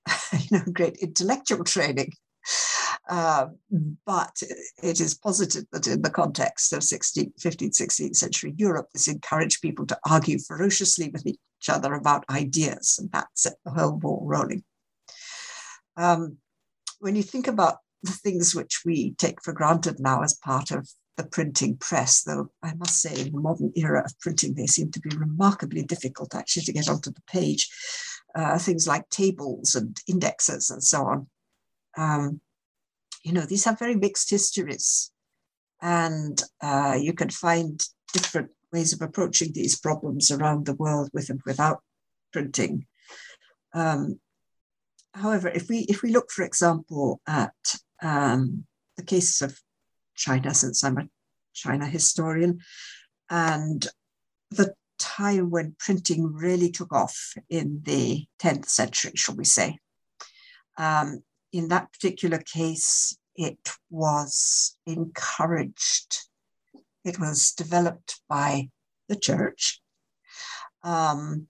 [0.33, 2.13] you know, great intellectual training.
[3.09, 3.49] Uh,
[4.07, 4.43] but
[4.83, 9.63] it is posited that in the context of 16, 15th, 16th century Europe, this encouraged
[9.63, 11.39] people to argue ferociously with each
[11.69, 14.63] other about ideas, and that set the whole ball rolling.
[15.97, 16.37] Um,
[17.01, 20.89] when you think about the things which we take for granted now as part of
[21.17, 24.91] the printing press, though I must say, in the modern era of printing, they seem
[24.93, 27.69] to be remarkably difficult actually to get onto the page.
[28.35, 31.27] Uh, things like tables and indexes and so on.
[31.99, 32.41] Um,
[33.23, 35.11] you know, these have very mixed histories,
[35.81, 37.81] and uh, you can find
[38.13, 41.83] different ways of approaching these problems around the world with and without
[42.33, 42.87] printing.
[43.75, 44.21] Um,
[45.15, 47.55] however, if we if we look, for example, at
[48.03, 48.65] um,
[48.97, 49.59] the cases of
[50.15, 51.09] China, since I'm a
[51.55, 52.61] China historian,
[53.29, 53.87] and
[54.51, 59.79] the time when printing really took off in the 10th century, shall we say.
[60.77, 61.23] Um,
[61.53, 66.27] in that particular case, it was encouraged.
[67.05, 68.71] It was developed by
[69.09, 69.81] the church,
[70.83, 71.49] um,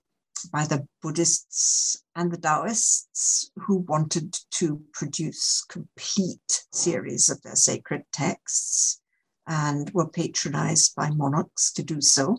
[0.52, 8.02] by the Buddhists and the Taoists who wanted to produce complete series of their sacred
[8.12, 9.00] texts
[9.46, 12.38] and were patronized by monarchs to do so.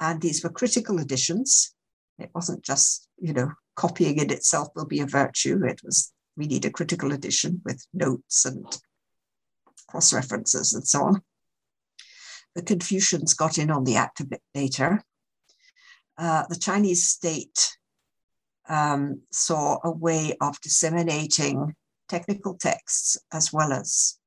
[0.00, 1.74] And these were critical editions.
[2.18, 5.64] It wasn't just, you know, copying in itself will be a virtue.
[5.64, 8.64] It was, we need a critical edition with notes and
[9.88, 11.22] cross references and so on.
[12.54, 15.02] The Confucians got in on the act a bit later.
[16.18, 17.76] Uh, the Chinese state
[18.68, 21.74] um, saw a way of disseminating
[22.08, 24.18] technical texts as well as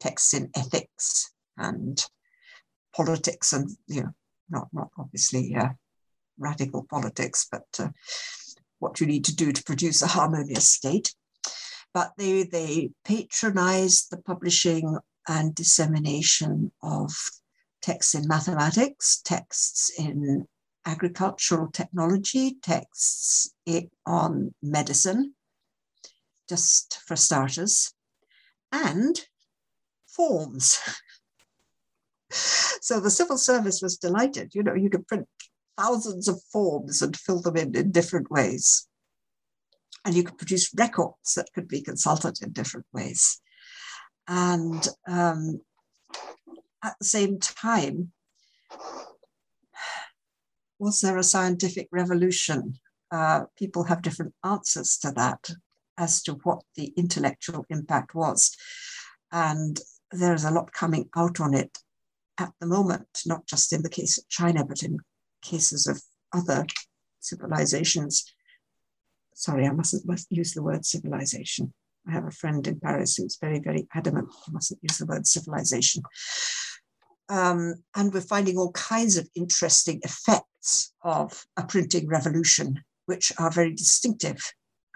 [0.00, 2.04] texts in ethics and
[2.94, 4.10] politics and you know
[4.48, 5.68] not not obviously uh,
[6.38, 7.88] radical politics but uh,
[8.78, 11.14] what you need to do to produce a harmonious state
[11.92, 17.12] but they they patronized the publishing and dissemination of
[17.82, 20.46] texts in mathematics texts in
[20.86, 23.52] agricultural technology, texts
[24.06, 25.34] on medicine,
[26.48, 27.92] just for starters,
[28.72, 29.26] and
[30.06, 30.78] forms.
[32.30, 34.54] so the civil service was delighted.
[34.54, 35.28] You know, you could print
[35.76, 38.88] thousands of forms and fill them in in different ways.
[40.04, 43.40] And you could produce records that could be consulted in different ways.
[44.26, 45.60] And um,
[46.82, 48.12] at the same time,
[50.78, 52.78] was there a scientific revolution?
[53.10, 55.50] Uh, people have different answers to that
[55.98, 58.56] as to what the intellectual impact was.
[59.30, 59.78] And
[60.10, 61.78] there's a lot coming out on it
[62.38, 64.98] at the moment, not just in the case of China, but in
[65.42, 66.66] cases of other
[67.20, 68.24] civilizations.
[69.34, 71.72] Sorry, I mustn't use the word civilization.
[72.08, 75.26] I have a friend in Paris who's very, very adamant I mustn't use the word
[75.26, 76.02] civilization.
[77.28, 83.50] Um, and we're finding all kinds of interesting effects of a printing revolution, which are
[83.50, 84.40] very distinctive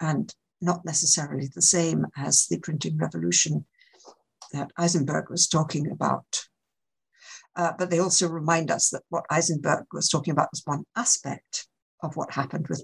[0.01, 3.65] and not necessarily the same as the printing revolution
[4.51, 6.45] that Eisenstein was talking about.
[7.55, 11.67] Uh, but they also remind us that what Eisenstein was talking about was one aspect
[12.03, 12.83] of what happened with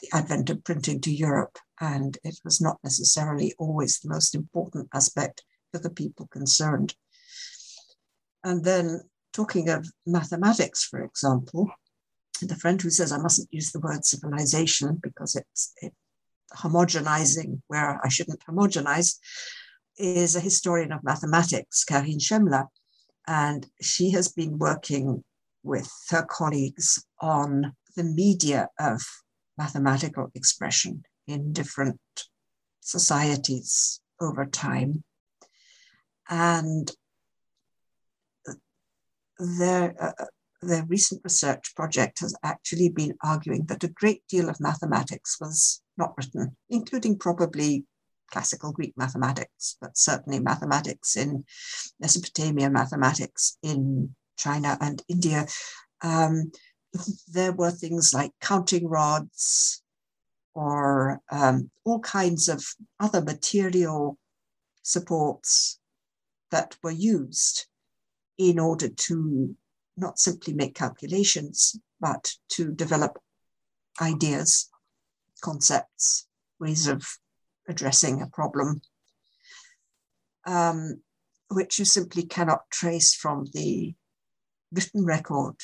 [0.00, 1.58] the advent of printing to Europe.
[1.80, 5.42] And it was not necessarily always the most important aspect
[5.72, 6.94] for the people concerned.
[8.44, 11.70] And then talking of mathematics, for example,
[12.40, 15.92] the friend who says I mustn't use the word civilization because it's it,
[16.56, 19.18] homogenizing where I shouldn't homogenize
[19.98, 22.66] is a historian of mathematics, Karine Chemla.
[23.26, 25.22] And she has been working
[25.62, 29.02] with her colleagues on the media of
[29.62, 30.94] mathematical expression
[31.26, 32.00] in different
[32.80, 35.04] societies over time.
[36.28, 36.90] And
[39.38, 40.26] their, uh,
[40.86, 46.14] recent research project has actually been arguing that a great deal of mathematics was not
[46.16, 47.72] written, including probably
[48.30, 51.44] classical Greek mathematics, but certainly mathematics in
[51.98, 55.46] Mesopotamia, mathematics in China and India.
[56.02, 56.52] Um,
[57.32, 59.82] there were things like counting rods
[60.54, 62.64] or um, all kinds of
[62.98, 64.18] other material
[64.82, 65.78] supports
[66.50, 67.66] that were used
[68.38, 69.54] in order to
[69.96, 73.18] not simply make calculations, but to develop
[74.00, 74.68] ideas,
[75.42, 76.26] concepts,
[76.58, 77.06] ways of
[77.68, 78.80] addressing a problem
[80.46, 81.00] um,
[81.48, 83.94] which you simply cannot trace from the
[84.72, 85.56] written record,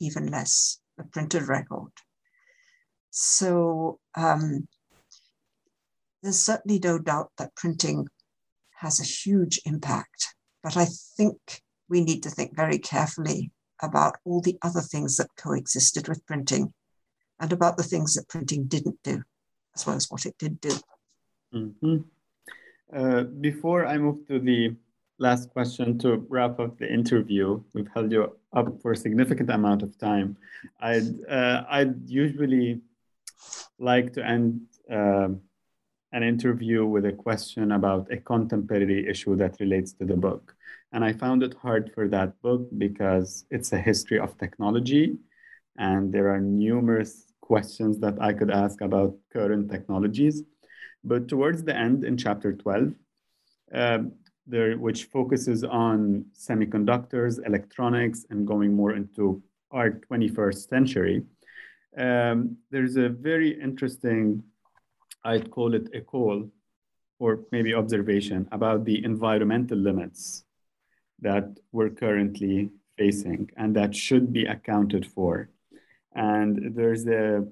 [0.00, 1.92] even less a printed record.
[3.10, 4.68] So um,
[6.22, 8.08] there's certainly no doubt that printing
[8.80, 10.86] has a huge impact, but I
[11.16, 13.50] think we need to think very carefully
[13.82, 16.72] about all the other things that coexisted with printing
[17.38, 19.22] and about the things that printing didn't do,
[19.74, 20.74] as well as what it did do.
[21.54, 21.96] Mm-hmm.
[22.94, 24.74] Uh, before I move to the
[25.18, 29.82] last question to wrap up the interview, we've held you up for a significant amount
[29.82, 30.36] of time.
[30.80, 32.80] I'd, uh, I'd usually
[33.78, 35.28] like to end uh,
[36.12, 40.54] an interview with a question about a contemporary issue that relates to the book.
[40.92, 45.18] And I found it hard for that book because it's a history of technology,
[45.76, 50.42] and there are numerous questions that I could ask about current technologies.
[51.04, 52.94] But towards the end, in chapter 12,
[53.72, 54.12] um,
[54.46, 61.22] there, which focuses on semiconductors, electronics, and going more into our 21st century,
[61.98, 64.42] um, there's a very interesting,
[65.24, 66.50] I'd call it a call
[67.18, 70.44] or maybe observation about the environmental limits
[71.20, 75.48] that we're currently facing and that should be accounted for.
[76.14, 77.46] And there's a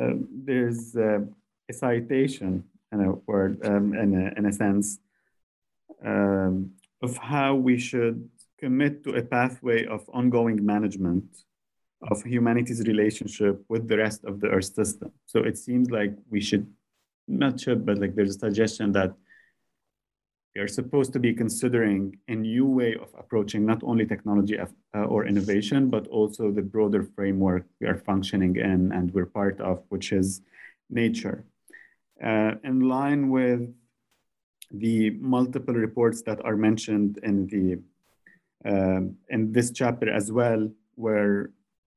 [0.00, 1.26] uh, there's a,
[1.68, 4.98] a, citation in a word um, in, a, in a sense
[6.04, 6.70] um,
[7.02, 8.28] of how we should
[8.58, 11.24] commit to a pathway of ongoing management
[12.10, 15.12] of humanity's relationship with the rest of the Earth system.
[15.26, 16.66] So it seems like we should,
[17.28, 19.14] not should, but like there's a suggestion that
[20.54, 24.66] we are supposed to be considering a new way of approaching not only technology uh,
[25.04, 29.82] or innovation, but also the broader framework we are functioning in and we're part of,
[29.88, 30.42] which is
[30.90, 31.44] nature.
[32.22, 33.74] Uh, in line with
[34.72, 37.78] the multiple reports that are mentioned in the
[38.64, 41.50] um, in this chapter as well, where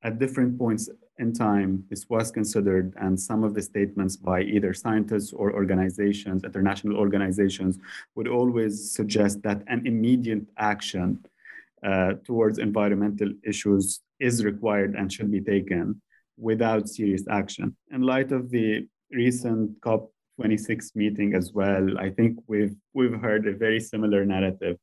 [0.04, 4.74] at different points in time this was considered, and some of the statements by either
[4.74, 7.78] scientists or organizations, international organizations,
[8.16, 11.24] would always suggest that an immediate action
[11.84, 16.02] uh, towards environmental issues is required and should be taken
[16.38, 17.76] without serious action.
[17.92, 21.98] In light of the recent COP 26 meeting as well.
[21.98, 24.78] I think we've we've heard a very similar narrative.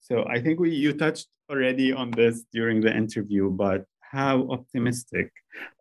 [0.00, 5.30] So I think we you touched already on this during the interview, but how optimistic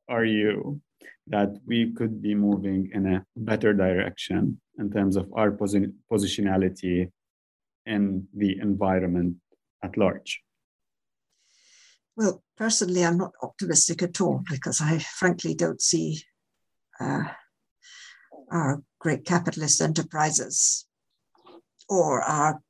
[0.10, 0.82] are you
[1.28, 7.10] that we could be moving in a better direction in terms of our posi- positionality
[7.86, 9.38] in the environment
[9.84, 10.42] at large?
[12.16, 16.24] Well, personally, I'm not optimistic at all because I frankly don't see
[17.00, 17.24] uh,
[18.52, 20.86] our great capitalist enterprises
[21.90, 22.62] or our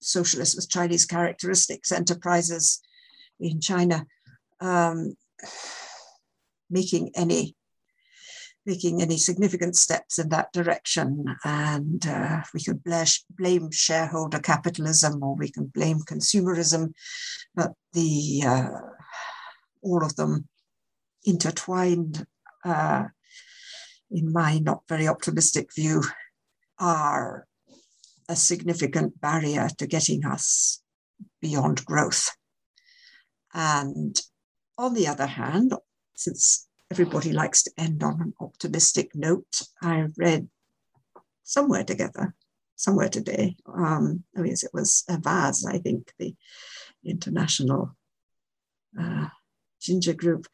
[0.00, 2.80] socialist with Chinese characteristics enterprises
[3.40, 4.06] in China
[4.60, 5.16] um,
[6.70, 7.56] making any
[8.64, 11.24] making any significant steps in that direction.
[11.44, 16.92] And uh, we could blame shareholder capitalism or we can blame consumerism,
[17.56, 18.68] but the uh,
[19.82, 20.48] all of them
[21.24, 22.24] intertwined
[22.64, 23.06] uh,
[24.12, 26.02] in my not very optimistic view,
[26.78, 27.46] are
[28.28, 30.82] a significant barrier to getting us
[31.40, 32.30] beyond growth.
[33.54, 34.20] And
[34.78, 35.74] on the other hand,
[36.14, 40.48] since everybody likes to end on an optimistic note, I read
[41.42, 42.34] somewhere together,
[42.76, 46.34] somewhere today, um, oh yes, it was Avaaz, I think, the
[47.04, 47.96] international
[48.98, 49.28] uh,
[49.80, 50.46] ginger group,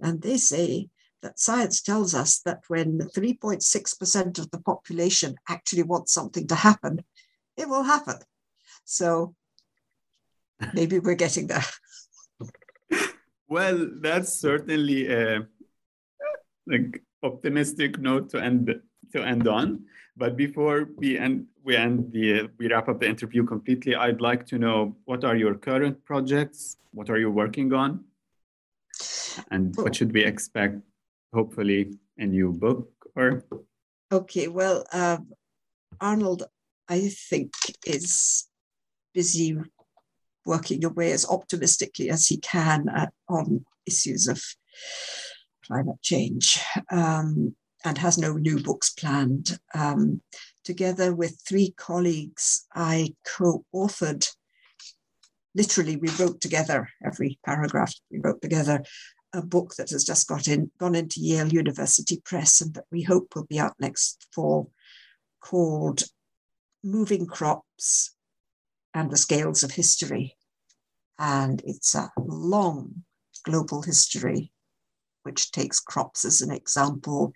[0.00, 0.88] and they say
[1.22, 7.04] that science tells us that when 3.6% of the population actually wants something to happen,
[7.56, 8.16] it will happen.
[8.84, 9.34] So
[10.74, 11.64] maybe we're getting there.
[13.48, 15.46] well, that's certainly a
[16.66, 18.74] like optimistic note to end
[19.12, 19.84] to end on.
[20.16, 23.94] But before we end, we end the we wrap up the interview completely.
[23.94, 26.76] I'd like to know what are your current projects?
[26.92, 28.04] What are you working on?
[29.50, 30.76] And what should we expect
[31.32, 33.44] hopefully a new book or
[34.10, 35.28] okay well um,
[36.00, 36.44] arnold
[36.88, 37.52] i think
[37.86, 38.48] is
[39.14, 39.56] busy
[40.44, 44.42] working away as optimistically as he can at, on issues of
[45.64, 46.60] climate change
[46.90, 47.54] um,
[47.84, 49.58] and has no new books planned.
[49.74, 50.20] Um,
[50.64, 54.28] together with three colleagues i co-authored
[55.54, 58.80] literally we wrote together every paragraph we wrote together
[59.32, 63.02] a book that has just got in, gone into Yale University Press and that we
[63.02, 64.70] hope will be out next fall
[65.40, 66.04] called
[66.84, 68.14] Moving Crops
[68.94, 70.36] and the Scales of History.
[71.18, 73.04] And it's a long
[73.44, 74.52] global history,
[75.22, 77.32] which takes crops as an example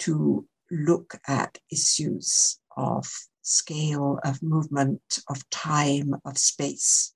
[0.00, 3.06] to look at issues of
[3.42, 7.14] scale, of movement, of time, of space,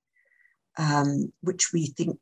[0.78, 2.18] um, which we think,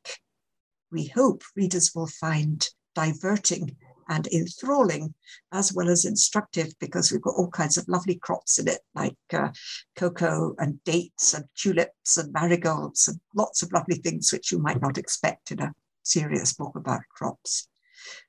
[0.90, 3.76] we hope readers will find diverting
[4.08, 5.14] and enthralling
[5.52, 9.16] as well as instructive because we've got all kinds of lovely crops in it like
[9.32, 9.48] uh,
[9.96, 14.80] cocoa and dates and tulips and marigolds and lots of lovely things which you might
[14.80, 17.68] not expect in a serious book about crops.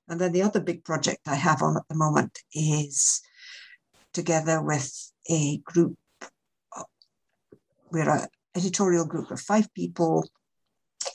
[0.07, 3.21] And then the other big project I have on at the moment is
[4.13, 5.97] together with a group,
[7.91, 10.27] we're an editorial group of five people,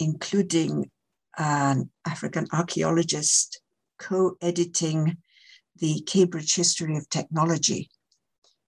[0.00, 0.90] including
[1.38, 3.60] an African archaeologist
[3.98, 5.16] co-editing
[5.76, 7.90] the Cambridge History of Technology,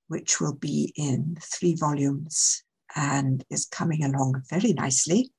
[0.08, 2.62] which will be in three volumes
[2.94, 5.30] and is coming along very nicely,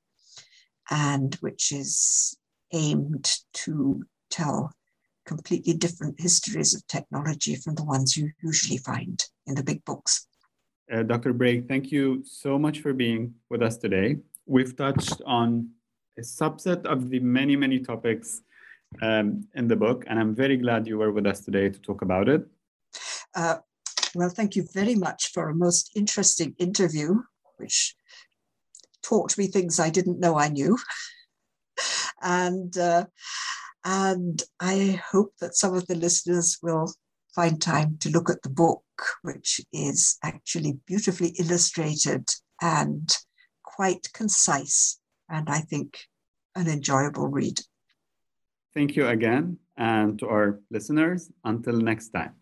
[0.90, 2.36] and which is
[2.72, 4.72] aimed to tell
[5.26, 10.26] completely different histories of technology from the ones you usually find in the big books.
[10.90, 11.34] Uh, Dr.
[11.34, 14.16] Brake, thank you so much for being with us today.
[14.46, 15.68] We've touched on
[16.18, 18.42] a subset of the many, many topics
[19.00, 22.02] um, in the book, and I'm very glad you were with us today to talk
[22.02, 22.46] about it.
[23.34, 23.58] Uh,
[24.14, 27.20] well, thank you very much for a most interesting interview,
[27.56, 27.94] which
[29.02, 30.78] taught me things I didn't know I knew.
[32.22, 33.06] and uh,
[33.84, 36.92] and I hope that some of the listeners will
[37.34, 38.82] find time to look at the book,
[39.22, 42.28] which is actually beautifully illustrated
[42.60, 43.16] and
[43.62, 44.97] quite concise,
[45.28, 45.98] and I think
[46.54, 47.58] an enjoyable read.
[48.74, 52.37] Thank you again, and to our listeners, until next time.